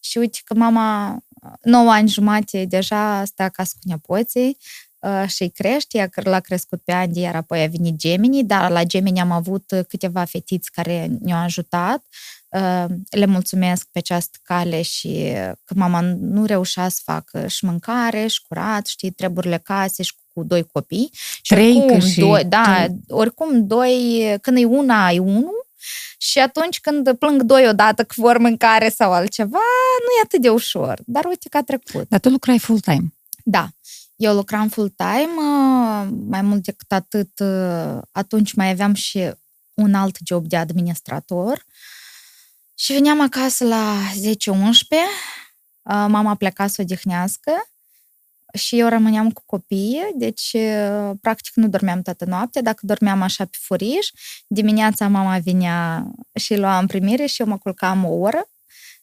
[0.00, 1.18] Și uite că mama,
[1.62, 4.89] 9 ani jumate, deja stă acasă cu nepoții uh,
[5.26, 8.70] și îi crește, ea că l-a crescut pe Andy, iar apoi a venit Gemini, dar
[8.70, 12.06] la Gemini am avut câteva fetiți care ne-au ajutat.
[12.48, 15.32] Uh, Le mulțumesc pe această cale și
[15.64, 20.42] că mama nu reușea să facă și mâncare, și curat, știi, treburile case și cu
[20.42, 21.10] doi copii.
[21.42, 25.68] Și Trei, că oricum, și doi, da, tu- oricum doi, când e una, ai unul,
[26.18, 29.58] și atunci când plâng doi odată că vor mâncare sau altceva,
[29.98, 31.00] nu e atât de ușor.
[31.06, 32.08] Dar uite că a trecut.
[32.08, 33.14] Dar tu lucrai full-time.
[33.44, 33.68] Da.
[34.20, 39.32] Eu lucram full-time, uh, mai mult decât atât, uh, atunci mai aveam și
[39.74, 41.64] un alt job de administrator
[42.74, 44.26] și veneam acasă la 10-11,
[45.82, 47.52] uh, mama pleca să odihnească
[48.54, 53.44] și eu rămâneam cu copiii, deci uh, practic nu dormeam toată noaptea, dacă dormeam așa
[53.44, 54.10] pe furiș,
[54.46, 58.50] dimineața mama vinea și lua în primire și eu mă culcam o oră,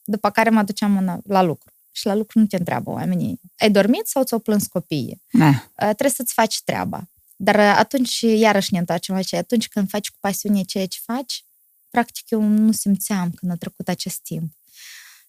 [0.03, 1.71] după care mă duceam în- la lucru.
[1.97, 5.21] Și la lucru nu te întreabă oamenii, ai dormit sau ți-au plâns copiii?
[5.31, 5.47] Da.
[5.47, 7.09] Uh, trebuie să-ți faci treaba.
[7.35, 10.99] Dar uh, atunci, iarăși ne întoarcem la ceea, atunci când faci cu pasiune ceea ce
[11.05, 11.45] faci,
[11.89, 14.53] practic eu nu simțeam când a trecut acest timp.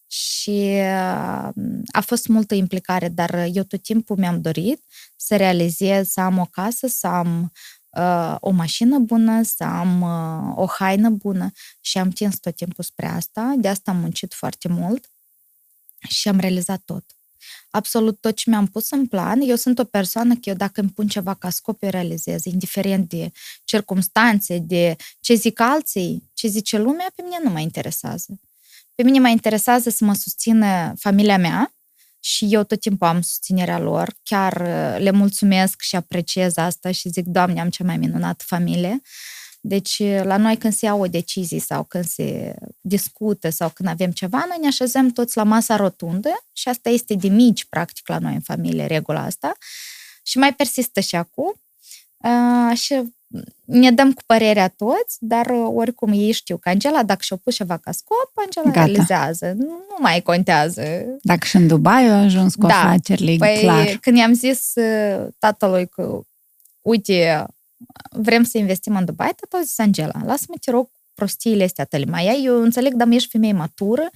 [0.07, 1.51] Și uh,
[1.87, 4.85] a fost multă implicare, dar eu tot timpul mi-am dorit
[5.17, 7.53] să realizez, să am o casă, să am
[7.91, 11.51] uh, o mașină bună, să am uh, o haină bună
[11.81, 15.11] și am tins tot timpul spre asta, de asta am muncit foarte mult
[16.09, 17.05] și am realizat tot
[17.71, 19.41] absolut tot ce mi-am pus în plan.
[19.41, 23.09] Eu sunt o persoană că eu dacă îmi pun ceva ca scop, eu realizez, indiferent
[23.09, 23.33] de
[23.65, 28.41] circumstanțe, de ce zic alții, ce zice lumea, pe mine nu mă interesează.
[28.95, 31.73] Pe mine mă interesează să mă susțină familia mea
[32.21, 34.15] și eu tot timpul am susținerea lor.
[34.23, 39.01] Chiar uh, le mulțumesc și apreciez asta și zic, Doamne, am cea mai minunată familie.
[39.69, 44.11] Deci, la noi când se iau o decizie sau când se discută sau când avem
[44.11, 48.19] ceva, noi ne așezăm toți la masa rotundă și asta este de mici, practic, la
[48.19, 49.53] noi în familie, regula asta.
[50.23, 51.55] Și mai persistă și acum.
[52.17, 53.03] Uh, și
[53.65, 57.77] ne dăm cu părerea toți, dar oricum ei știu că Angela, dacă și-o pus ceva
[57.77, 58.85] ca scop, Angela Gata.
[58.85, 59.53] realizează.
[59.57, 60.83] Nu, nu mai contează.
[61.23, 62.81] Dacă și în Dubai a ajuns cu da.
[62.81, 63.99] afacerile, păi, clar.
[64.01, 64.73] când i-am zis
[65.39, 66.21] tatălui că,
[66.83, 67.47] uite,
[68.11, 72.05] vrem să investim în Dubai, tata a zis, Angela, lasă-mă, te rog, prostiile astea tale
[72.05, 72.45] mai ai.
[72.45, 74.11] Eu înțeleg, dar ești femeie matură,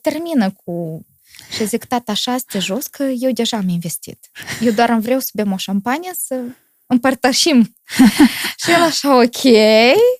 [0.00, 1.06] termină cu
[1.50, 4.30] și zic, tata, așa este jos, că eu deja am investit.
[4.60, 6.40] Eu doar am vreau să bem o șampanie, să
[6.86, 7.74] împărtășim.
[8.62, 9.42] și el așa, ok,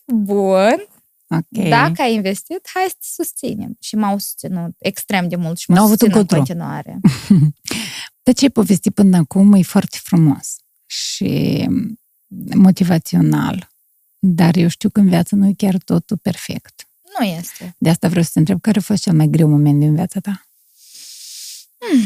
[0.06, 0.88] bun,
[1.30, 1.68] Okay.
[1.68, 3.76] Dacă ai investit, hai să te susținem.
[3.80, 7.00] Și m-au susținut extrem de mult și m-au susținut în continuare.
[8.22, 10.56] De ce ai povestit până acum e foarte frumos
[10.86, 11.66] și
[12.54, 13.70] motivațional.
[14.18, 16.88] Dar eu știu că în viață nu e chiar totul perfect.
[17.18, 17.74] Nu este.
[17.78, 20.20] De asta vreau să te întreb, care a fost cel mai greu moment din viața
[20.20, 20.46] ta?
[21.78, 22.02] Hmm.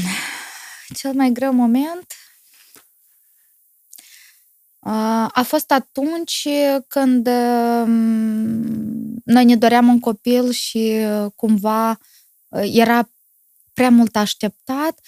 [0.95, 2.07] Cel mai greu moment
[5.33, 6.49] a fost atunci
[6.89, 7.27] când
[9.25, 11.07] noi ne doream un copil și
[11.37, 11.99] cumva
[12.73, 13.11] era
[13.73, 15.01] prea mult așteptat,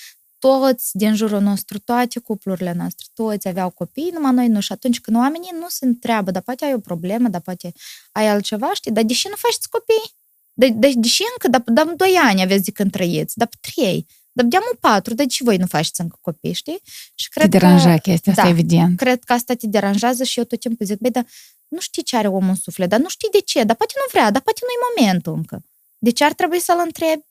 [0.48, 4.60] toți din jurul nostru, toate cuplurile noastre, toți aveau copii, numai noi nu.
[4.60, 7.72] Și atunci când oamenii nu se întreabă, dar poate ai o problemă, dar poate
[8.12, 10.14] ai altceva, știi, dar deși nu faceți copii?
[10.52, 14.06] De, de, deși încă, dar, dar doi ani aveți de când trăieți, dar trei.
[14.32, 16.80] Dar deamă patru, de ce voi nu faceți încă copii, știi?
[17.14, 18.96] Și cred te deranja că, chestia asta, da, evident.
[18.96, 21.26] Cred că asta te deranjează și eu tot timpul zic, băi, dar
[21.68, 24.04] nu știi ce are omul în suflet, dar nu știi de ce, dar poate nu
[24.10, 25.64] vrea, dar poate nu-i momentul încă.
[25.98, 27.22] De ce ar trebui să-l întrebi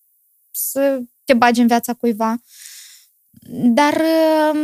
[0.52, 2.42] să te bagi în viața cuiva?
[3.50, 4.60] Dar um,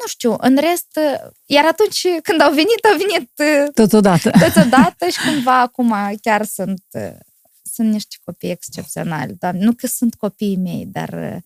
[0.00, 0.98] nu știu, în rest,
[1.46, 4.30] iar atunci când au venit, au venit uh, totodată.
[4.48, 7.18] Totodată și cumva acum chiar sunt, uh,
[7.74, 9.34] sunt niște copii excepționali.
[9.38, 11.42] Dar nu că sunt copiii mei, dar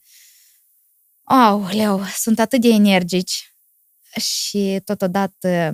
[1.25, 3.55] oh, leu, sunt atât de energici
[4.21, 5.73] și totodată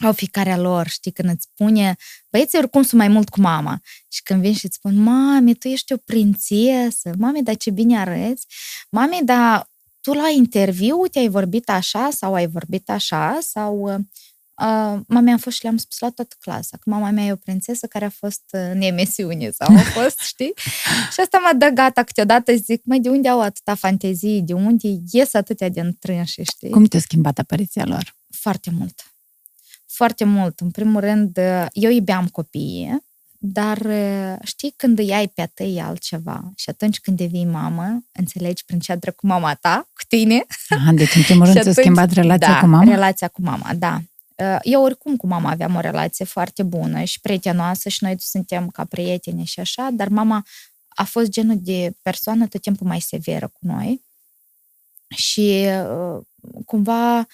[0.00, 1.96] au fiecare lor, știi, când îți spune,
[2.30, 3.80] băieții oricum sunt mai mult cu mama.
[4.08, 7.98] Și când vin și îți spun, mami, tu ești o prințesă, mami, dar ce bine
[7.98, 8.46] arăți,
[8.90, 9.70] mami, dar
[10.08, 15.56] tu la interviu te-ai vorbit așa sau ai vorbit așa sau uh, mama a fost
[15.56, 18.42] și le-am spus la toată clasa că mama mea e o prințesă care a fost
[18.50, 20.52] în emisiune sau a fost, știi?
[21.12, 24.88] și asta m-a dat gata câteodată zic, măi, de unde au atâta fantezii, de unde
[25.10, 26.70] ies atâtea din trânși, știi?
[26.70, 28.16] Cum te-a schimbat apariția lor?
[28.30, 29.14] Foarte mult.
[29.86, 30.60] Foarte mult.
[30.60, 31.36] În primul rând,
[31.72, 33.07] eu iubeam copiii,
[33.38, 33.86] dar
[34.42, 38.78] știi, când îi ai pe a tăi altceva și atunci când devii mamă, înțelegi prin
[38.78, 40.44] ce cu mama ta, cu tine.
[40.68, 42.90] Aha, deci în primul rând ți-a schimbat relația da, cu mama?
[42.90, 44.00] relația cu mama, da.
[44.62, 48.84] Eu oricum cu mama aveam o relație foarte bună și prietenoasă și noi suntem ca
[48.84, 50.46] prieteni și așa, dar mama
[50.88, 54.02] a fost genul de persoană tot timpul mai severă cu noi
[55.08, 55.66] și
[56.64, 57.26] cumva Ă,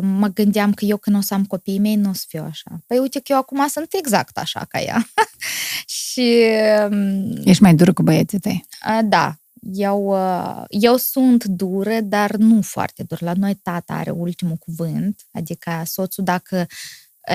[0.00, 2.78] mă gândeam că eu când o să am copiii mei nu o să fiu așa.
[2.86, 5.06] Păi uite că eu acum sunt exact așa ca ea.
[5.98, 6.42] și...
[7.44, 8.64] Ești mai dură cu băieții tăi.
[9.04, 9.36] Da.
[9.72, 13.24] Eu, ă, eu sunt dură, dar nu foarte dură.
[13.24, 16.66] La noi tata are ultimul cuvânt, adică soțul dacă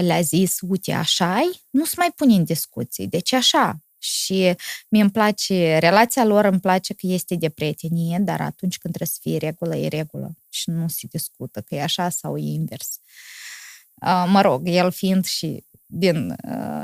[0.01, 3.07] le-a zis, uite, așa nu se mai pune în discuții.
[3.07, 4.55] Deci așa, și
[4.89, 9.07] mi îmi place, relația lor îmi place că este de prietenie, dar atunci când trebuie
[9.13, 12.99] să fie regulă, e regulă și nu se discută că e așa sau e invers.
[14.27, 16.35] Mă rog, el fiind și din,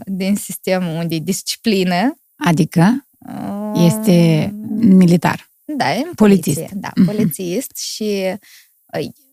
[0.05, 2.20] din sistemul unde e disciplină.
[2.36, 3.07] Adică
[3.74, 5.49] este militar.
[5.65, 6.55] Da, e polițist.
[6.55, 7.05] Poliție, da, mhm.
[7.05, 7.93] polițist mm-hmm.
[7.93, 8.38] și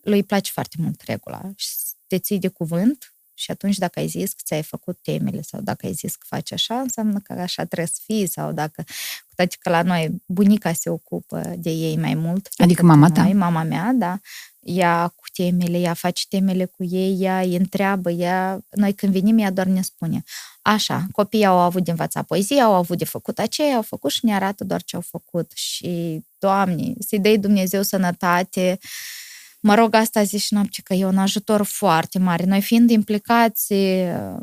[0.03, 1.69] lui îi place foarte mult regula și
[2.07, 5.87] te ții de cuvânt și atunci dacă ai zis că ți-ai făcut temele sau dacă
[5.87, 8.83] ai zis că faci așa, înseamnă că așa trebuie să fii sau dacă,
[9.27, 12.49] cu toate că la noi bunica se ocupă de ei mai mult.
[12.57, 13.23] Adică mama ta?
[13.23, 14.19] Noi, mama mea, da.
[14.61, 19.39] Ea cu temele, ea face temele cu ei, ea îi întreabă, ea, noi când venim,
[19.39, 20.23] ea doar ne spune.
[20.63, 24.25] Așa, copiii au avut de învățat poezie, au avut de făcut aceea, au făcut și
[24.25, 25.51] ne arată doar ce au făcut.
[25.55, 28.89] Și, Doamne, să-i dai Dumnezeu sănătate, uh,
[29.67, 32.45] Mă rog, asta zi și noapte că e un ajutor foarte mare.
[32.45, 34.37] Noi fiind implicați uh,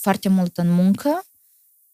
[0.00, 1.26] foarte mult în muncă,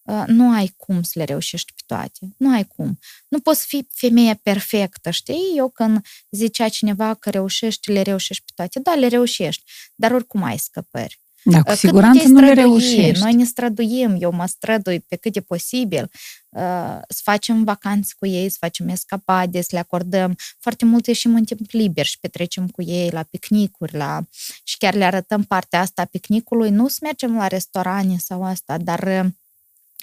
[0.01, 2.33] uh, nu ai cum să le reușești pe toate.
[2.37, 2.99] Nu ai cum.
[3.27, 5.53] Nu poți fi femeia perfectă, știi?
[5.55, 8.79] Eu când zicea cineva că reușești, le reușești pe toate.
[8.79, 9.63] Da, le reușești,
[9.95, 11.19] dar oricum ai scăpări.
[11.43, 13.23] Da, cu siguranță nu le reușești.
[13.23, 16.11] Noi ne străduim, eu mă strădui pe cât e posibil,
[16.51, 20.35] uh, să facem vacanțe cu ei, să facem escapade, să le acordăm.
[20.59, 24.21] Foarte mult ieșim în timp liber și petrecem cu ei la picnicuri, la...
[24.63, 28.77] și chiar le arătăm partea asta a picnicului, nu să mergem la restaurante sau asta,
[28.77, 29.31] dar uh,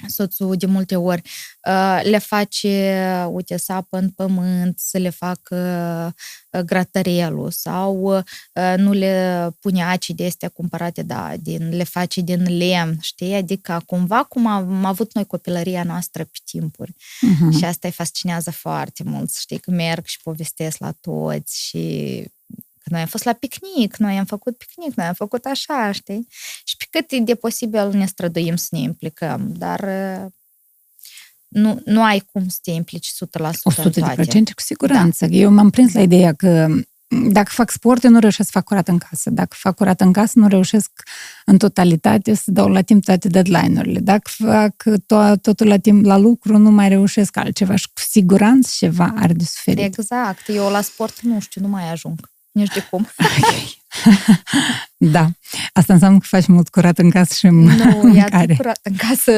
[0.06, 1.22] soțul de multe ori
[1.68, 5.56] uh, le face, uite, să apă în pământ, să le facă
[6.50, 12.56] uh, gratărelul sau uh, nu le pune acide astea cumpărate, da, din, le face din
[12.56, 13.34] lemn, știi?
[13.34, 16.92] Adică cumva cum am avut noi copilăria noastră pe timpuri.
[16.92, 17.58] Uh-huh.
[17.58, 22.24] Și asta îi fascinează foarte mult, știi, că merg și povestesc la toți și
[22.90, 26.26] noi am fost la picnic, noi am făcut picnic, noi am făcut așa, știi?
[26.64, 30.26] Și pe cât e de posibil ne străduim să ne implicăm, dar uh,
[31.48, 33.14] nu, nu ai cum să te implici 100%
[33.62, 34.42] 100 în toate.
[34.54, 35.26] cu siguranță.
[35.26, 35.34] Da.
[35.34, 36.68] Eu m-am prins la ideea că
[37.08, 39.30] dacă fac sport, eu nu reușesc să fac curat în casă.
[39.30, 40.90] Dacă fac curat în casă, nu reușesc
[41.44, 44.00] în totalitate să dau la timp toate deadline-urile.
[44.00, 48.70] Dacă fac to- totul la timp la lucru, nu mai reușesc altceva și cu siguranță
[48.76, 49.84] ceva are de suferit.
[49.84, 50.48] Exact.
[50.48, 53.08] Eu la sport, nu știu, nu mai ajung nici de cum.
[54.96, 55.30] da.
[55.72, 59.32] Asta înseamnă că faci mult curat în casă și Nu, e curat în casă.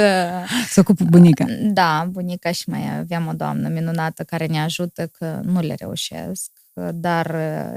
[0.69, 1.45] Se ocupă bunica.
[1.63, 6.51] Da, bunica și mai aveam o doamnă minunată care ne ajută că nu le reușesc,
[6.95, 7.37] dar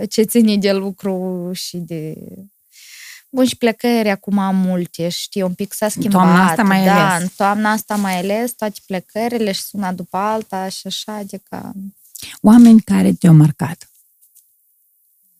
[0.10, 2.16] ce ține de lucru și de
[3.30, 6.12] Bun, și plecări acum am multe, știi, un pic s-a schimbat.
[6.12, 7.22] Toamna asta mai da, ales.
[7.22, 11.72] în toamna asta mai ales, toate plecările și una după alta și așa, adică...
[12.42, 13.93] Oameni care te-au marcat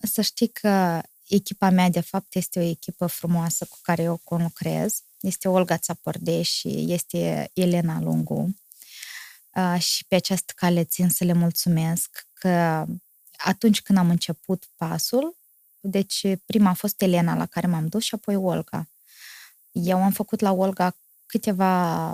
[0.08, 5.02] să știi că echipa mea, de fapt, este o echipă frumoasă cu care eu conlucrez.
[5.20, 8.56] Este Olga Țaporde și este Elena Lungu.
[9.78, 12.86] Și pe această cale țin să le mulțumesc că
[13.38, 15.38] atunci când am început pasul,
[15.80, 18.90] deci prima a fost Elena la care m-am dus și apoi Olga.
[19.72, 20.96] Eu am făcut la Olga
[21.26, 22.12] câteva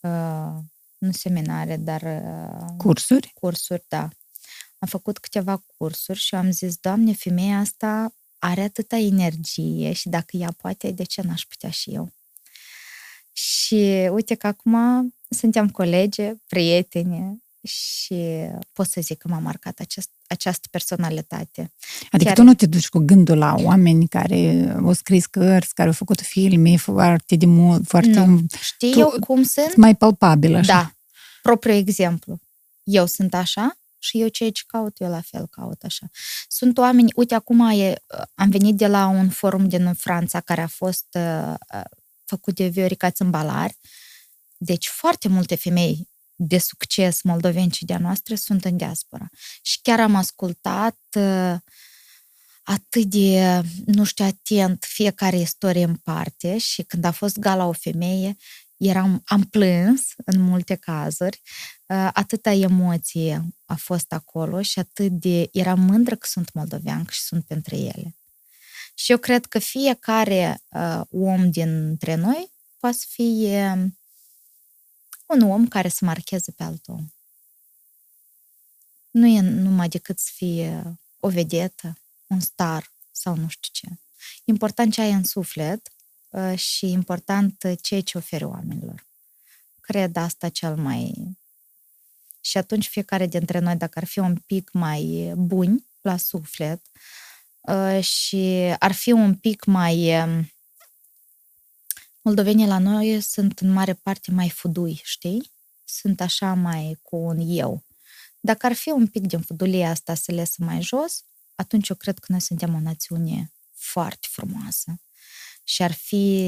[0.00, 0.54] uh,
[0.98, 3.32] nu seminare, dar uh, cursuri.
[3.34, 4.08] Cursuri, da
[4.80, 10.36] am făcut câteva cursuri și am zis, Doamne, femeia asta are atâta energie și dacă
[10.36, 12.12] ea poate, de ce n-aș putea și eu?
[13.32, 14.74] Și uite că acum
[15.28, 21.72] suntem colege, prietene și pot să zic că m-a marcat acest, această personalitate.
[22.10, 22.38] Adică Chiar...
[22.38, 26.20] tu nu te duci cu gândul la oameni care au scris cărți, care au făcut
[26.20, 28.24] filme foarte de mult, foarte...
[28.24, 28.40] Nu.
[28.60, 29.76] Știi tu, eu cum sunt?
[29.76, 30.72] Mai palpabil așa.
[30.72, 30.94] Da.
[31.42, 32.40] Propriu exemplu.
[32.82, 36.06] Eu sunt așa și eu ceea ce caut, eu la fel caut așa.
[36.48, 38.02] Sunt oameni, uite, acum e,
[38.34, 41.80] am venit de la un forum din Franța care a fost uh, uh
[42.30, 43.72] făcut de Viorica Țâmbalar,
[44.56, 49.28] deci foarte multe femei de succes moldoveni de-a noastre sunt în diaspora.
[49.62, 51.54] Și chiar am ascultat uh,
[52.62, 57.72] atât de, nu știu, atent fiecare istorie în parte și când a fost gala o
[57.72, 58.36] femeie,
[58.76, 61.79] eram, am plâns în multe cazuri, uh,
[62.12, 65.48] atâta emoție a fost acolo și atât de...
[65.52, 68.16] Eram mândră că sunt moldovean și sunt pentru ele.
[68.94, 73.94] Și eu cred că fiecare uh, om dintre noi poate să fie
[75.26, 77.06] un om care să marcheze pe alt om.
[79.10, 83.98] Nu e numai decât să fie o vedetă, un star sau nu știu ce.
[84.44, 85.92] Important ce ai în suflet
[86.30, 89.06] Uh, și important uh, ceea ce oferi oamenilor.
[89.80, 91.14] Cred asta cel mai...
[92.40, 96.80] Și atunci fiecare dintre noi, dacă ar fi un pic mai buni la suflet
[97.60, 100.22] uh, și ar fi un pic mai...
[100.22, 100.52] Um,
[102.22, 105.52] moldovenii la noi sunt în mare parte mai fudui, știi?
[105.84, 107.84] Sunt așa mai cu un eu.
[108.40, 111.24] Dacă ar fi un pic din fudulia asta să le mai jos,
[111.54, 115.00] atunci eu cred că noi suntem o națiune foarte frumoasă
[115.64, 116.46] și ar fi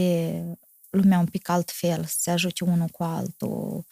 [0.91, 3.85] lumea un pic altfel, să se ajute unul cu altul.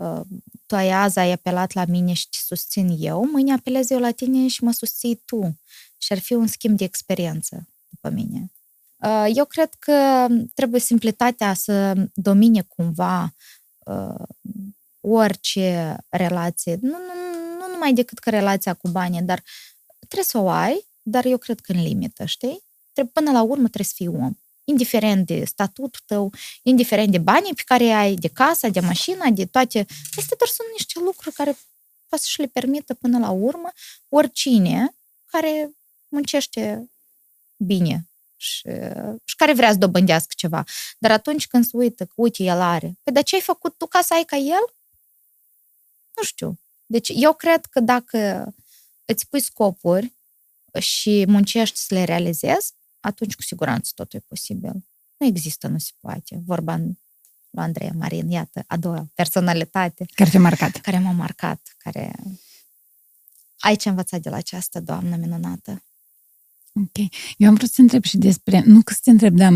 [0.00, 0.20] Uh,
[0.66, 4.10] tu ai azi ai apelat la mine și te susțin eu, mâine apelez eu la
[4.10, 5.58] tine și mă susții tu.
[5.98, 8.52] Și ar fi un schimb de experiență după mine.
[8.96, 13.34] Uh, eu cred că trebuie simplitatea să domine cumva
[13.78, 14.24] uh,
[15.00, 16.78] orice relație.
[16.80, 17.14] Nu, nu,
[17.58, 19.42] nu numai decât că relația cu banii, dar
[19.98, 22.62] trebuie să o ai, dar eu cred că în limită, știi?
[22.92, 24.38] Trebuie, până la urmă trebuie să fii om
[24.70, 29.46] indiferent de statutul tău, indiferent de banii pe care ai, de casa, de mașina, de
[29.46, 29.78] toate.
[30.16, 31.56] Este doar sunt niște lucruri care
[32.08, 33.70] poate să le permită până la urmă
[34.08, 34.94] oricine
[35.26, 35.70] care
[36.08, 36.90] muncește
[37.56, 38.68] bine și,
[39.24, 40.64] și care vrea să dobândească ceva.
[40.98, 43.86] Dar atunci când se uită că, uite, el are, păi de ce ai făcut tu
[43.86, 44.74] ca să ai ca el?
[46.16, 46.58] Nu știu.
[46.86, 48.52] Deci eu cred că dacă
[49.04, 50.12] îți pui scopuri
[50.78, 54.72] și muncești să le realizezi, atunci cu siguranță totul e posibil.
[55.16, 56.42] Nu există, nu se poate.
[56.46, 60.06] Vorba lui Andreea Marin, iată, a doua personalitate.
[60.14, 60.76] Care te-a marcat.
[60.76, 62.14] Care m-a marcat, care...
[63.58, 65.84] Ai ce învăța de la această doamnă minunată?
[66.74, 67.08] Ok.
[67.36, 69.52] Eu am vrut să te întreb și despre, nu că să te întreb, dar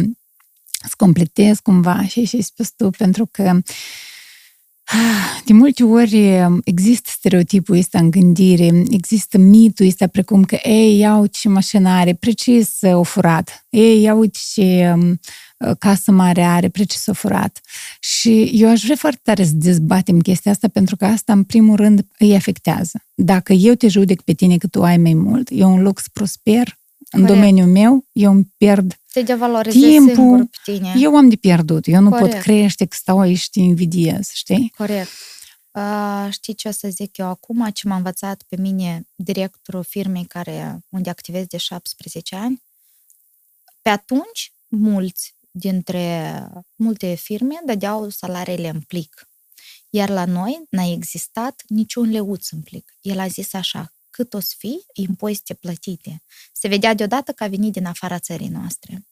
[0.88, 3.60] să completez cumva și ce ai spus tu, pentru că
[5.46, 11.16] de multe ori există stereotipul ăsta în gândire, există mitul ăsta precum că, ei, ia
[11.16, 15.20] uite ce mașină are, precis o furat, ei, ia uite ce um,
[15.78, 17.60] casă mare are, precis o furat.
[18.00, 21.76] Și eu aș vrea foarte tare să dezbatem chestia asta, pentru că asta, în primul
[21.76, 23.04] rând, îi afectează.
[23.14, 26.08] Dacă eu te judec pe tine că tu ai mai mult, eu un loc să
[27.14, 30.94] prosper, în domeniul meu, eu îmi pierd te devalorizezi timpul, singur pe tine.
[30.96, 31.86] Eu am de pierdut.
[31.86, 32.30] Eu nu Corect.
[32.30, 34.72] pot crește că stau aici și te invidiez, știi?
[34.76, 35.08] Corect.
[35.70, 37.70] Uh, știi ce o să zic eu acum?
[37.70, 42.62] Ce m-a învățat pe mine directorul firmei care, unde activez de 17 ani?
[43.82, 46.46] Pe atunci, mulți dintre
[46.76, 49.28] multe firme dădeau salariile în plic.
[49.90, 52.96] Iar la noi n-a existat niciun leuț în plic.
[53.00, 56.22] El a zis așa, cât o să fie impozite plătite.
[56.52, 59.06] Se vedea deodată că a venit din afara țării noastre.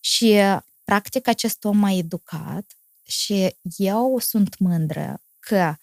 [0.00, 0.40] Și,
[0.84, 5.74] practic, acest om m-a educat și eu sunt mândră că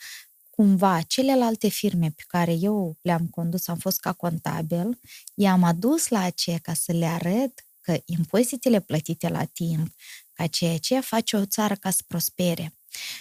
[0.49, 4.99] cumva celelalte firme pe care eu le-am condus, am fost ca contabil,
[5.33, 9.95] i-am adus la aceea ca să le arăt că impozitele plătite la timp,
[10.33, 12.73] ca ceea ce face o țară ca să prospere.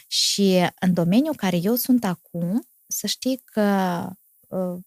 [0.07, 4.09] Și în domeniul care eu sunt acum, să știi că
[4.49, 4.79] uh,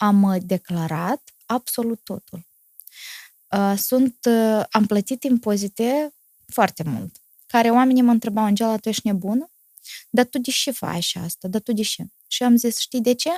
[0.00, 2.46] am uh, declarat absolut totul.
[3.48, 6.14] Uh, sunt, uh, am plătit impozite
[6.46, 9.50] foarte mult, care oamenii mă întrebau, Angela, tu ești nebună?
[10.10, 11.48] Dar tu de ce faci asta?
[11.48, 12.06] Dar tu de ce?
[12.26, 13.30] Și am zis, știi de ce?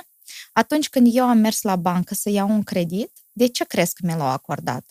[0.53, 4.05] Atunci când eu am mers la bancă să iau un credit, de ce crezi că
[4.05, 4.85] mi l-au acordat?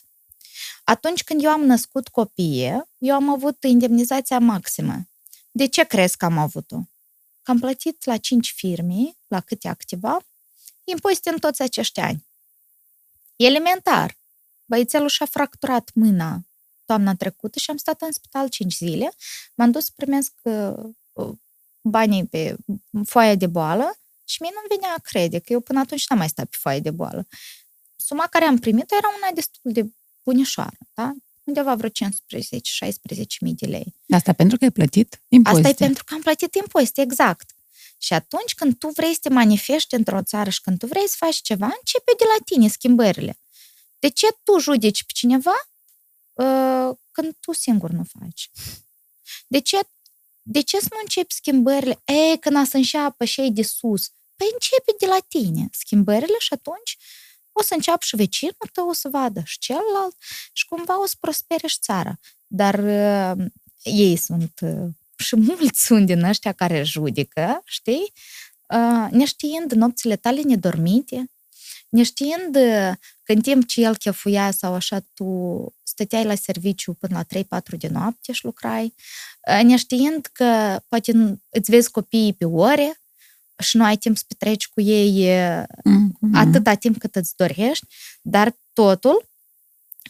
[0.84, 5.08] Atunci când eu am născut copie, eu am avut indemnizația maximă.
[5.50, 6.76] De ce crezi că am avut-o?
[7.42, 10.18] Că am plătit la cinci firme, la câte activa,
[10.84, 12.26] impozite în toți acești ani.
[13.36, 14.16] Elementar.
[14.64, 16.40] Băițelul și-a fracturat mâna
[16.84, 19.12] toamna trecută și am stat în spital 5 zile.
[19.54, 20.72] M-am dus să primesc uh,
[21.12, 21.32] uh,
[21.80, 22.56] banii pe
[23.04, 26.28] foaia de boală și mie nu-mi venea a crede că eu până atunci n-am mai
[26.28, 27.26] stat pe foaia de boală.
[27.96, 29.86] Suma care am primit era una destul de
[30.22, 31.12] bunișoară, da?
[31.44, 31.92] Undeva vreo 15-16
[33.40, 33.94] mii de lei.
[34.08, 35.68] Asta pentru că ai plătit impozite.
[35.68, 37.54] Asta e pentru că am plătit impozite, exact.
[38.02, 41.14] Și atunci când tu vrei să te manifesti într-o țară și când tu vrei să
[41.18, 43.38] faci ceva, începe de la tine schimbările.
[43.98, 45.54] De ce tu judeci pe cineva
[46.32, 48.50] uh, când tu singur nu faci?
[49.46, 49.78] De ce,
[50.42, 52.02] de ce să nu începi schimbările?
[52.04, 54.08] Ei, când a să înceapă și de sus.
[54.36, 56.98] Păi începe de la tine schimbările și atunci
[57.52, 60.16] o să înceapă și vecinul tău o să vadă și celălalt
[60.52, 62.18] și cumva o să prospere și țara.
[62.46, 63.44] Dar uh,
[63.82, 64.88] ei sunt uh,
[65.22, 68.12] și mulți sunt din ăștia care judecă, știi?
[68.68, 71.30] Uh, neștiind nopțile tale nedormite,
[71.88, 72.54] neștiind
[73.22, 75.26] că în timp ce el chefuia sau așa, tu
[75.82, 78.94] stăteai la serviciu până la 3-4 de noapte și lucrai,
[79.62, 83.00] neștiind că poate îți vezi copiii pe ore
[83.58, 86.34] și nu ai timp să petreci cu ei mm-hmm.
[86.34, 87.86] atâta timp cât îți dorești,
[88.22, 89.28] dar totul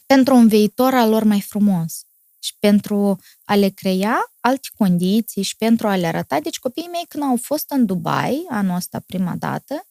[0.07, 2.07] pentru un viitor al lor mai frumos
[2.43, 6.41] și pentru a le crea alte condiții și pentru a le arăta.
[6.41, 9.87] Deci copiii mei când au fost în Dubai anul ăsta prima dată,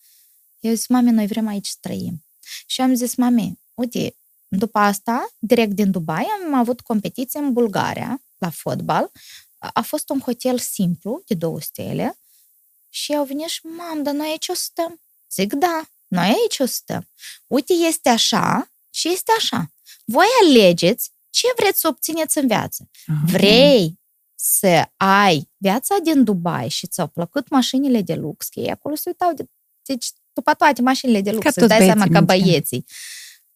[0.59, 2.25] eu zis, mame, noi vrem aici să trăim.
[2.65, 4.15] Și am zis, mame, uite,
[4.47, 9.11] după asta, direct din Dubai, am avut competiție în Bulgaria, la fotbal.
[9.57, 12.19] A fost un hotel simplu, de două stele,
[12.89, 15.01] și au venit și, mam, dar noi aici o stăm.
[15.29, 17.09] Zic, da, noi aici o stăm.
[17.47, 19.71] Uite, este așa și este așa.
[20.05, 22.89] Voi alegeți ce vreți să obțineți în viață.
[23.05, 23.21] Aha.
[23.25, 23.99] Vrei
[24.35, 29.03] să ai viața din Dubai și ți-au plăcut mașinile de lux, că ei acolo se
[29.05, 29.45] uitau de...
[29.83, 32.85] Deci, după toate mașinile de lux, să dai seama că băieții.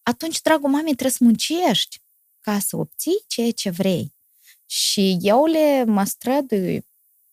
[0.03, 2.01] Atunci, dragul mami, trebuie să muncești
[2.41, 4.13] ca să obții ceea ce vrei.
[4.65, 6.87] Și eu le mă strădui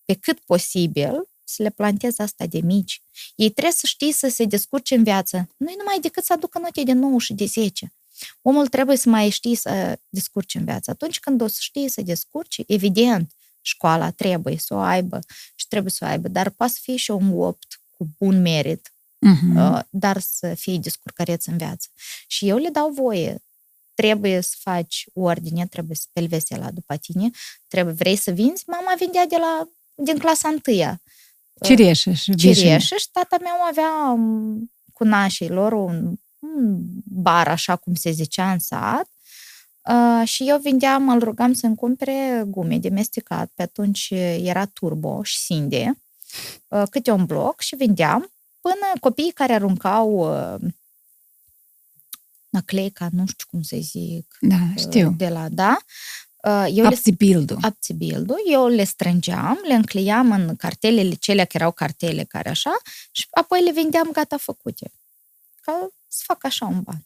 [0.05, 3.03] pe cât posibil să le plantez asta de mici.
[3.35, 5.49] Ei trebuie să știi să se descurce în viață.
[5.57, 7.93] Nu e numai decât să aducă note de 9 și de 10.
[8.43, 10.91] Omul trebuie să mai știe să descurce în viață.
[10.91, 15.19] Atunci când o să știe să descurce, evident, școala trebuie să o aibă
[15.55, 18.93] și trebuie să o aibă, dar poate să fie și un opt cu bun merit,
[19.27, 19.83] uh-huh.
[19.91, 21.89] dar să fie descurcăreț în viață.
[22.27, 23.43] Și eu le dau voie.
[23.95, 27.31] Trebuie să faci ordine, trebuie să pelvese la după tine,
[27.69, 28.65] trebuie, vrei să vinzi?
[28.67, 31.03] Mama vindea de la, din clasa întâia.
[31.63, 36.15] Cireșe și Cireșe și tata meu avea um, cu nașii lor un
[37.05, 39.07] bar, așa cum se zicea în sat,
[39.91, 44.09] Uh, și eu vindeam, îl rugam să-mi cumpere gume de mestecat, pe atunci
[44.39, 46.01] era Turbo și Sinde,
[46.69, 50.71] uh, câte un bloc și vindeam până copiii care aruncau uh,
[52.49, 55.15] nacleica, nu știu cum să zic, Da, uh, știu.
[55.17, 55.77] de la, da,
[56.45, 57.59] uh, eu le Apsipildul.
[57.61, 62.73] abțibildul, eu le strângeam, le încleiam în cartelele cele care erau cartele care așa
[63.11, 64.93] și apoi le vindeam gata făcute.
[65.61, 67.05] Ca să fac așa un ban.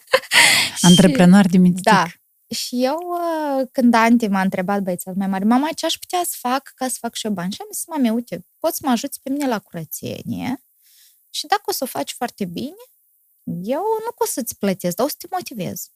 [0.88, 1.82] Antreprenor de mitic.
[1.82, 2.06] Da.
[2.50, 6.36] Și eu, uh, când Anti m-a întrebat băiețel mai mare, mama, ce aș putea să
[6.38, 7.52] fac ca să fac și eu bani?
[7.52, 10.64] Și am zis, mame, uite, poți să mă ajuți pe mine la curățenie
[11.30, 12.84] și dacă o să o faci foarte bine,
[13.62, 15.90] eu nu o să-ți plătesc, dar o să te motivez.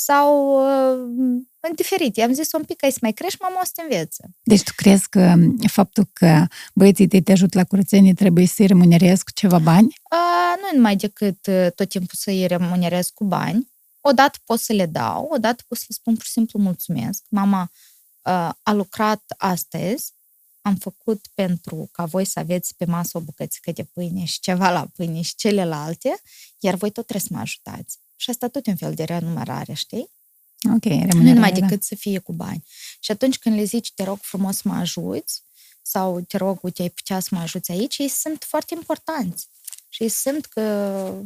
[0.00, 2.16] Sau uh, în diferit.
[2.16, 4.24] I-am zis un pic, ai să mai crești, mama o să te învețe.
[4.42, 5.34] Deci tu crezi că
[5.66, 9.86] faptul că băieții tăi te ajută la curățenie trebuie să-i remunerezi cu ceva bani?
[9.86, 13.72] Uh, nu numai decât uh, tot timpul să îi remunerez cu bani.
[14.00, 17.22] Odată pot să le dau, odată pot să le spun pur și simplu mulțumesc.
[17.28, 17.70] Mama
[18.22, 20.12] uh, a lucrat astăzi,
[20.60, 24.70] am făcut pentru ca voi să aveți pe masă o bucățică de pâine și ceva
[24.70, 26.20] la pâine și celelalte,
[26.58, 27.98] iar voi tot trebuie să mă ajutați.
[28.20, 30.10] Și asta tot e un fel de renumerare, știi?
[30.74, 31.60] Ok, Nu remunerare, numai da.
[31.60, 32.64] decât să fie cu bani.
[33.00, 35.42] Și atunci când le zici, te rog frumos să mă ajuți,
[35.82, 39.48] sau te rog, uite, ai putea să mă ajuți aici, ei sunt foarte importanți.
[39.88, 40.62] Și ei simt că,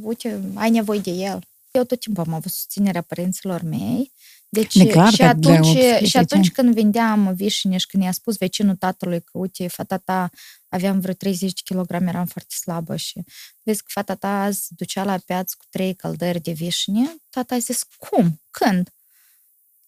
[0.00, 1.46] uite, ai nevoie de el.
[1.70, 4.12] Eu tot timpul am avut susținerea părinților mei.
[4.54, 6.54] Deci, E clar și, că de atunci, 18 și atunci ani.
[6.54, 10.30] când vindeam vișine și când i-a spus vecinul tatălui că, uite, fata ta
[10.68, 13.22] aveam vreo 30 de kilograme, eram foarte slabă și
[13.62, 17.58] vezi că fata ta azi ducea la piață cu trei căldări de vișine, tata a
[17.58, 18.40] zis, cum?
[18.50, 18.88] Când?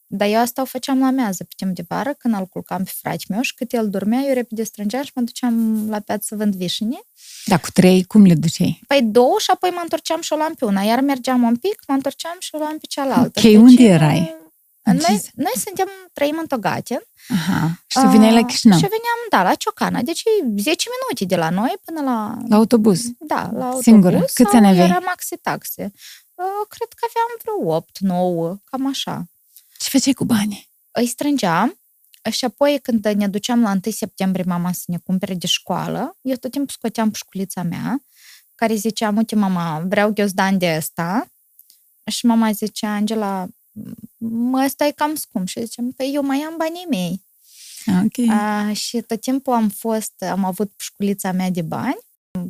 [0.06, 2.92] Dar eu asta o făceam la mează pe timp de vară, când îl culcam pe
[3.00, 6.36] frate meu și cât el dormea, eu repede strângeam și mă duceam la piață să
[6.36, 7.00] vând vișine.
[7.44, 8.80] Da, cu trei, cum le duceai?
[8.86, 11.82] Păi două și apoi mă întorceam și o luam pe una, iar mergeam un pic,
[11.86, 13.40] mă întorceam și o luam pe cealaltă.
[13.44, 14.42] Ok, unde erai?
[14.86, 17.02] În Noi, ce- noi suntem, trăim în Togaten.
[17.28, 17.82] Aha.
[17.86, 20.02] Și tu veneai la Ah, Chișinău, Și veneam, da, la Ciocana.
[20.02, 22.36] Deci e 10 minute de la noi până la...
[22.48, 23.04] la autobuz.
[23.18, 23.82] Da, la autobuz.
[23.82, 24.18] Singură?
[24.18, 24.88] Câți sau ani aveai?
[24.88, 25.92] era maxi taxe.
[26.34, 29.24] Uh, cred că aveam vreo 8, 9, cam așa.
[29.78, 30.70] Ce făceai cu banii?
[30.90, 31.78] îi strângeam
[32.30, 36.36] și apoi când ne duceam la 1 septembrie mama să ne cumpere de școală, eu
[36.36, 38.02] tot timpul scoteam pușculița mea,
[38.54, 41.26] care zicea, uite mama, vreau ghiozdan de ăsta.
[42.10, 43.46] Și mama zicea, Angela, mă,
[44.64, 45.48] ăsta e cam scump.
[45.48, 47.22] Și ziceam, păi eu mai am banii mei.
[48.04, 48.28] Ok.
[48.28, 51.98] A, și tot timpul am fost, am avut pușculița mea de bani.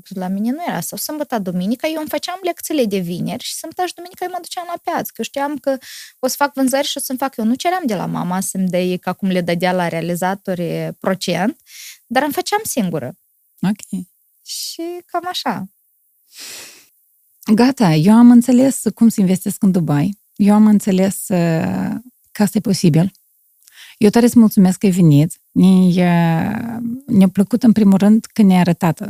[0.09, 0.81] La mine nu era.
[0.81, 4.39] Sau sâmbătă, duminica, eu îmi făceam lecțiile de vineri și sâmbătă și duminica eu mă
[4.41, 5.03] duceam la piață.
[5.03, 5.79] Că eu știam că
[6.19, 7.37] o să fac vânzări și o să-mi fac.
[7.37, 10.93] Eu nu ceream de la mama să-mi dea ei ca cum le dădea la realizatori
[11.01, 11.61] procent,
[12.07, 13.17] dar îmi făceam singură.
[13.61, 14.05] Ok.
[14.45, 15.69] Și cam așa.
[17.55, 20.19] Gata, eu am înțeles cum să investesc în Dubai.
[20.37, 21.91] Eu am înțeles uh,
[22.33, 23.13] că asta e posibil.
[23.99, 25.33] Eu tare îți mulțumesc că ai venit.
[25.53, 29.07] Ne-a, ne-a plăcut în primul rând că ne-ai arătat uh,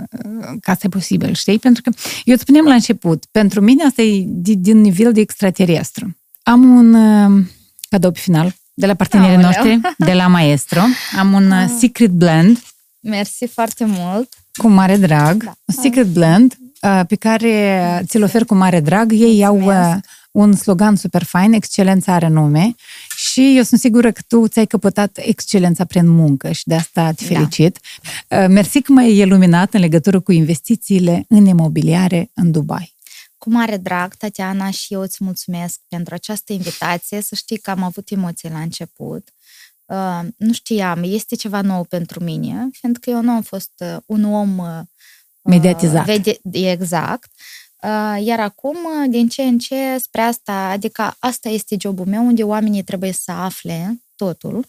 [0.60, 1.58] că asta e posibil, știi?
[1.58, 1.90] Pentru că
[2.24, 6.16] eu îți spuneam la început, pentru mine asta e di- din nivel de extraterestru.
[6.42, 7.44] Am un uh,
[7.88, 9.46] cadou pe final de la partenerii Aoleu.
[9.50, 10.80] noștri, de la Maestro.
[11.18, 11.70] Am un uh, Ah.
[11.78, 12.62] secret blend
[13.00, 14.34] Mersi foarte mult.
[14.56, 15.54] cu mare drag, Da.
[15.64, 19.12] un secret blend uh, pe care ți-l ofer cu mare drag.
[19.12, 20.04] Ei au uh, Mulțumesc.
[20.34, 22.74] Un slogan super fain, excelența are nume
[23.16, 27.24] și eu sunt sigură că tu ți-ai căpătat excelența prin muncă și de asta te
[27.28, 27.34] Da.
[27.34, 27.78] felicit.
[28.28, 32.94] Uh, Mersi că m-ai iluminat în legătură cu investițiile în imobiliare în Dubai.
[33.38, 37.20] Cu mare drag, Tatiana, și eu îți mulțumesc pentru această invitație.
[37.20, 39.28] Să știi că am avut emoții la început.
[39.84, 44.24] Uh, nu știam, este ceva nou pentru mine, fiindcă eu nu am fost uh, un
[44.24, 44.66] om uh,
[45.42, 46.04] Mediatizat.
[46.04, 47.30] vede- exact.
[47.84, 52.26] Uh, iar acum, uh, din ce în ce, spre asta, adică asta este jobul meu,
[52.26, 54.66] unde oamenii trebuie să afle totul.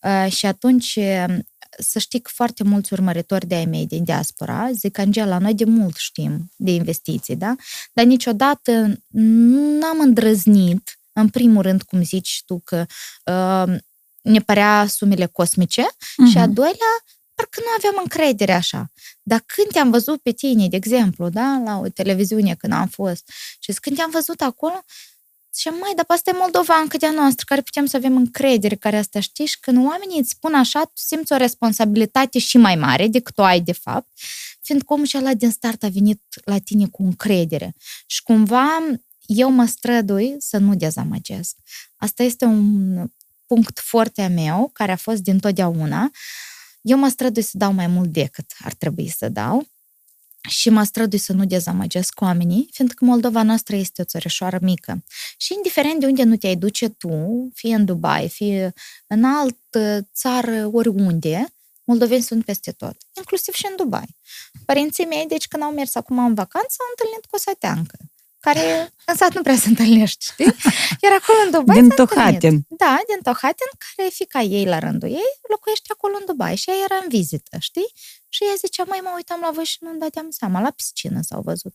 [0.00, 1.34] Uh, și atunci, uh,
[1.78, 5.64] să știi că foarte mulți urmăritori de ai mei din diaspora zic, Angela, noi de
[5.64, 7.54] mult știm de investiții, da?
[7.92, 12.84] Dar niciodată n-am îndrăznit, în primul rând, cum zici tu, că
[13.24, 13.76] uh,
[14.22, 15.86] ne părea sumele cosmice
[16.30, 16.52] și a Mhm.
[16.54, 16.94] doilea,
[17.44, 18.92] parcă nu aveam încredere așa.
[19.22, 23.30] Dar când te-am văzut pe tine, de exemplu, da, la o televiziune când am fost,
[23.58, 24.84] și când te-am văzut acolo,
[25.56, 28.96] și mai, dar pe asta e moldovancă de-a noastră, care putem să avem încredere, care
[28.96, 33.08] asta știi, și când oamenii îți spun așa, tu simți o responsabilitate și mai mare
[33.08, 34.08] decât o ai de fapt,
[34.62, 37.74] fiindcă omul și ăla din start a venit la tine cu încredere.
[38.06, 38.68] Și cumva
[39.26, 41.56] eu mă strădui să nu dezamăgesc.
[41.96, 43.10] Asta este un
[43.46, 46.10] punct foarte a meu, care a fost din totdeauna.
[46.84, 49.66] Eu mă strădui să dau mai mult decât ar trebui să dau.
[50.48, 55.04] și mă strădui să nu dezamăgesc oamenii, fiindcă Moldova noastră este o țărișoară mică.
[55.36, 58.72] Și indiferent de unde nu te-ai duce tu, fie în Dubai, fie
[59.06, 61.54] în altă țară, oriunde,
[61.84, 64.16] moldoveni sunt peste tot, inclusiv și în Dubai.
[64.64, 67.96] Părinții mei, deci când au mers acum în vacanță, au întâlnit cu o sateancă
[68.44, 70.44] care în sat nu prea se întâlnești, știi?
[71.04, 72.56] Iar acolo în Dubai Din Tohatin.
[72.82, 76.76] Da, din Tohatin, care fica ei la rândul ei locuiește acolo în Dubai și ea
[76.84, 77.88] era în vizită, știi?
[78.28, 81.40] Și ea zicea, mai mă uitam la voi și nu-mi dădeam seama, la piscină s-au
[81.50, 81.74] văzut.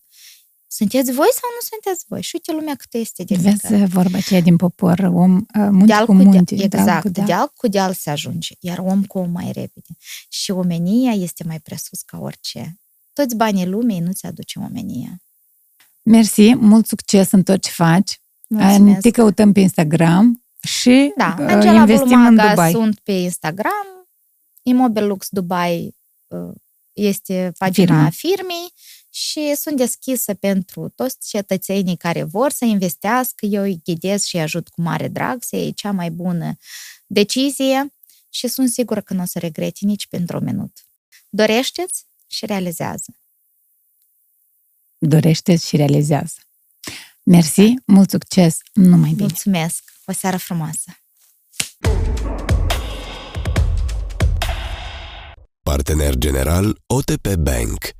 [0.72, 2.22] Sunteți voi sau nu sunteți voi?
[2.22, 3.86] Și uite lumea cât este de Vezi mică.
[3.86, 6.56] vorba aceea din popor, om, uh, munte deal cu munte.
[6.56, 7.28] Deal, exact, deal cu deal.
[7.28, 9.94] deal cu deal se ajunge, iar om cu om mai repede.
[10.30, 12.80] Și omenia este mai presus ca orice.
[13.14, 15.22] Toți banii lumii nu-ți aduce omenia.
[16.02, 18.22] Mersi, mult succes în tot ce faci.
[18.48, 19.00] Mulțumesc.
[19.02, 22.72] Te căutăm pe Instagram și da, uh, Angela investim Bulmaga în Dubai.
[22.72, 24.08] sunt pe Instagram,
[24.62, 25.96] Imobil Lux Dubai
[26.28, 26.56] uh,
[26.94, 28.10] este pagina Firma.
[28.10, 28.74] firmei
[29.10, 33.46] și sunt deschisă pentru toți cetățenii care vor să investească.
[33.46, 36.58] Eu îi ghidez și îi ajut cu mare drag să iei cea mai bună
[37.08, 37.94] decizie
[38.30, 40.88] și sunt sigură că nu o să regreti nici pentru un minut.
[41.30, 43.19] Dorește-ți și realizează
[45.00, 46.36] dorește și realizează.
[47.24, 49.22] Mersi, mult succes, numai bine!
[49.22, 49.84] Mulțumesc!
[50.06, 50.92] O seară frumoasă!
[55.64, 57.99] Partener general OTP Bank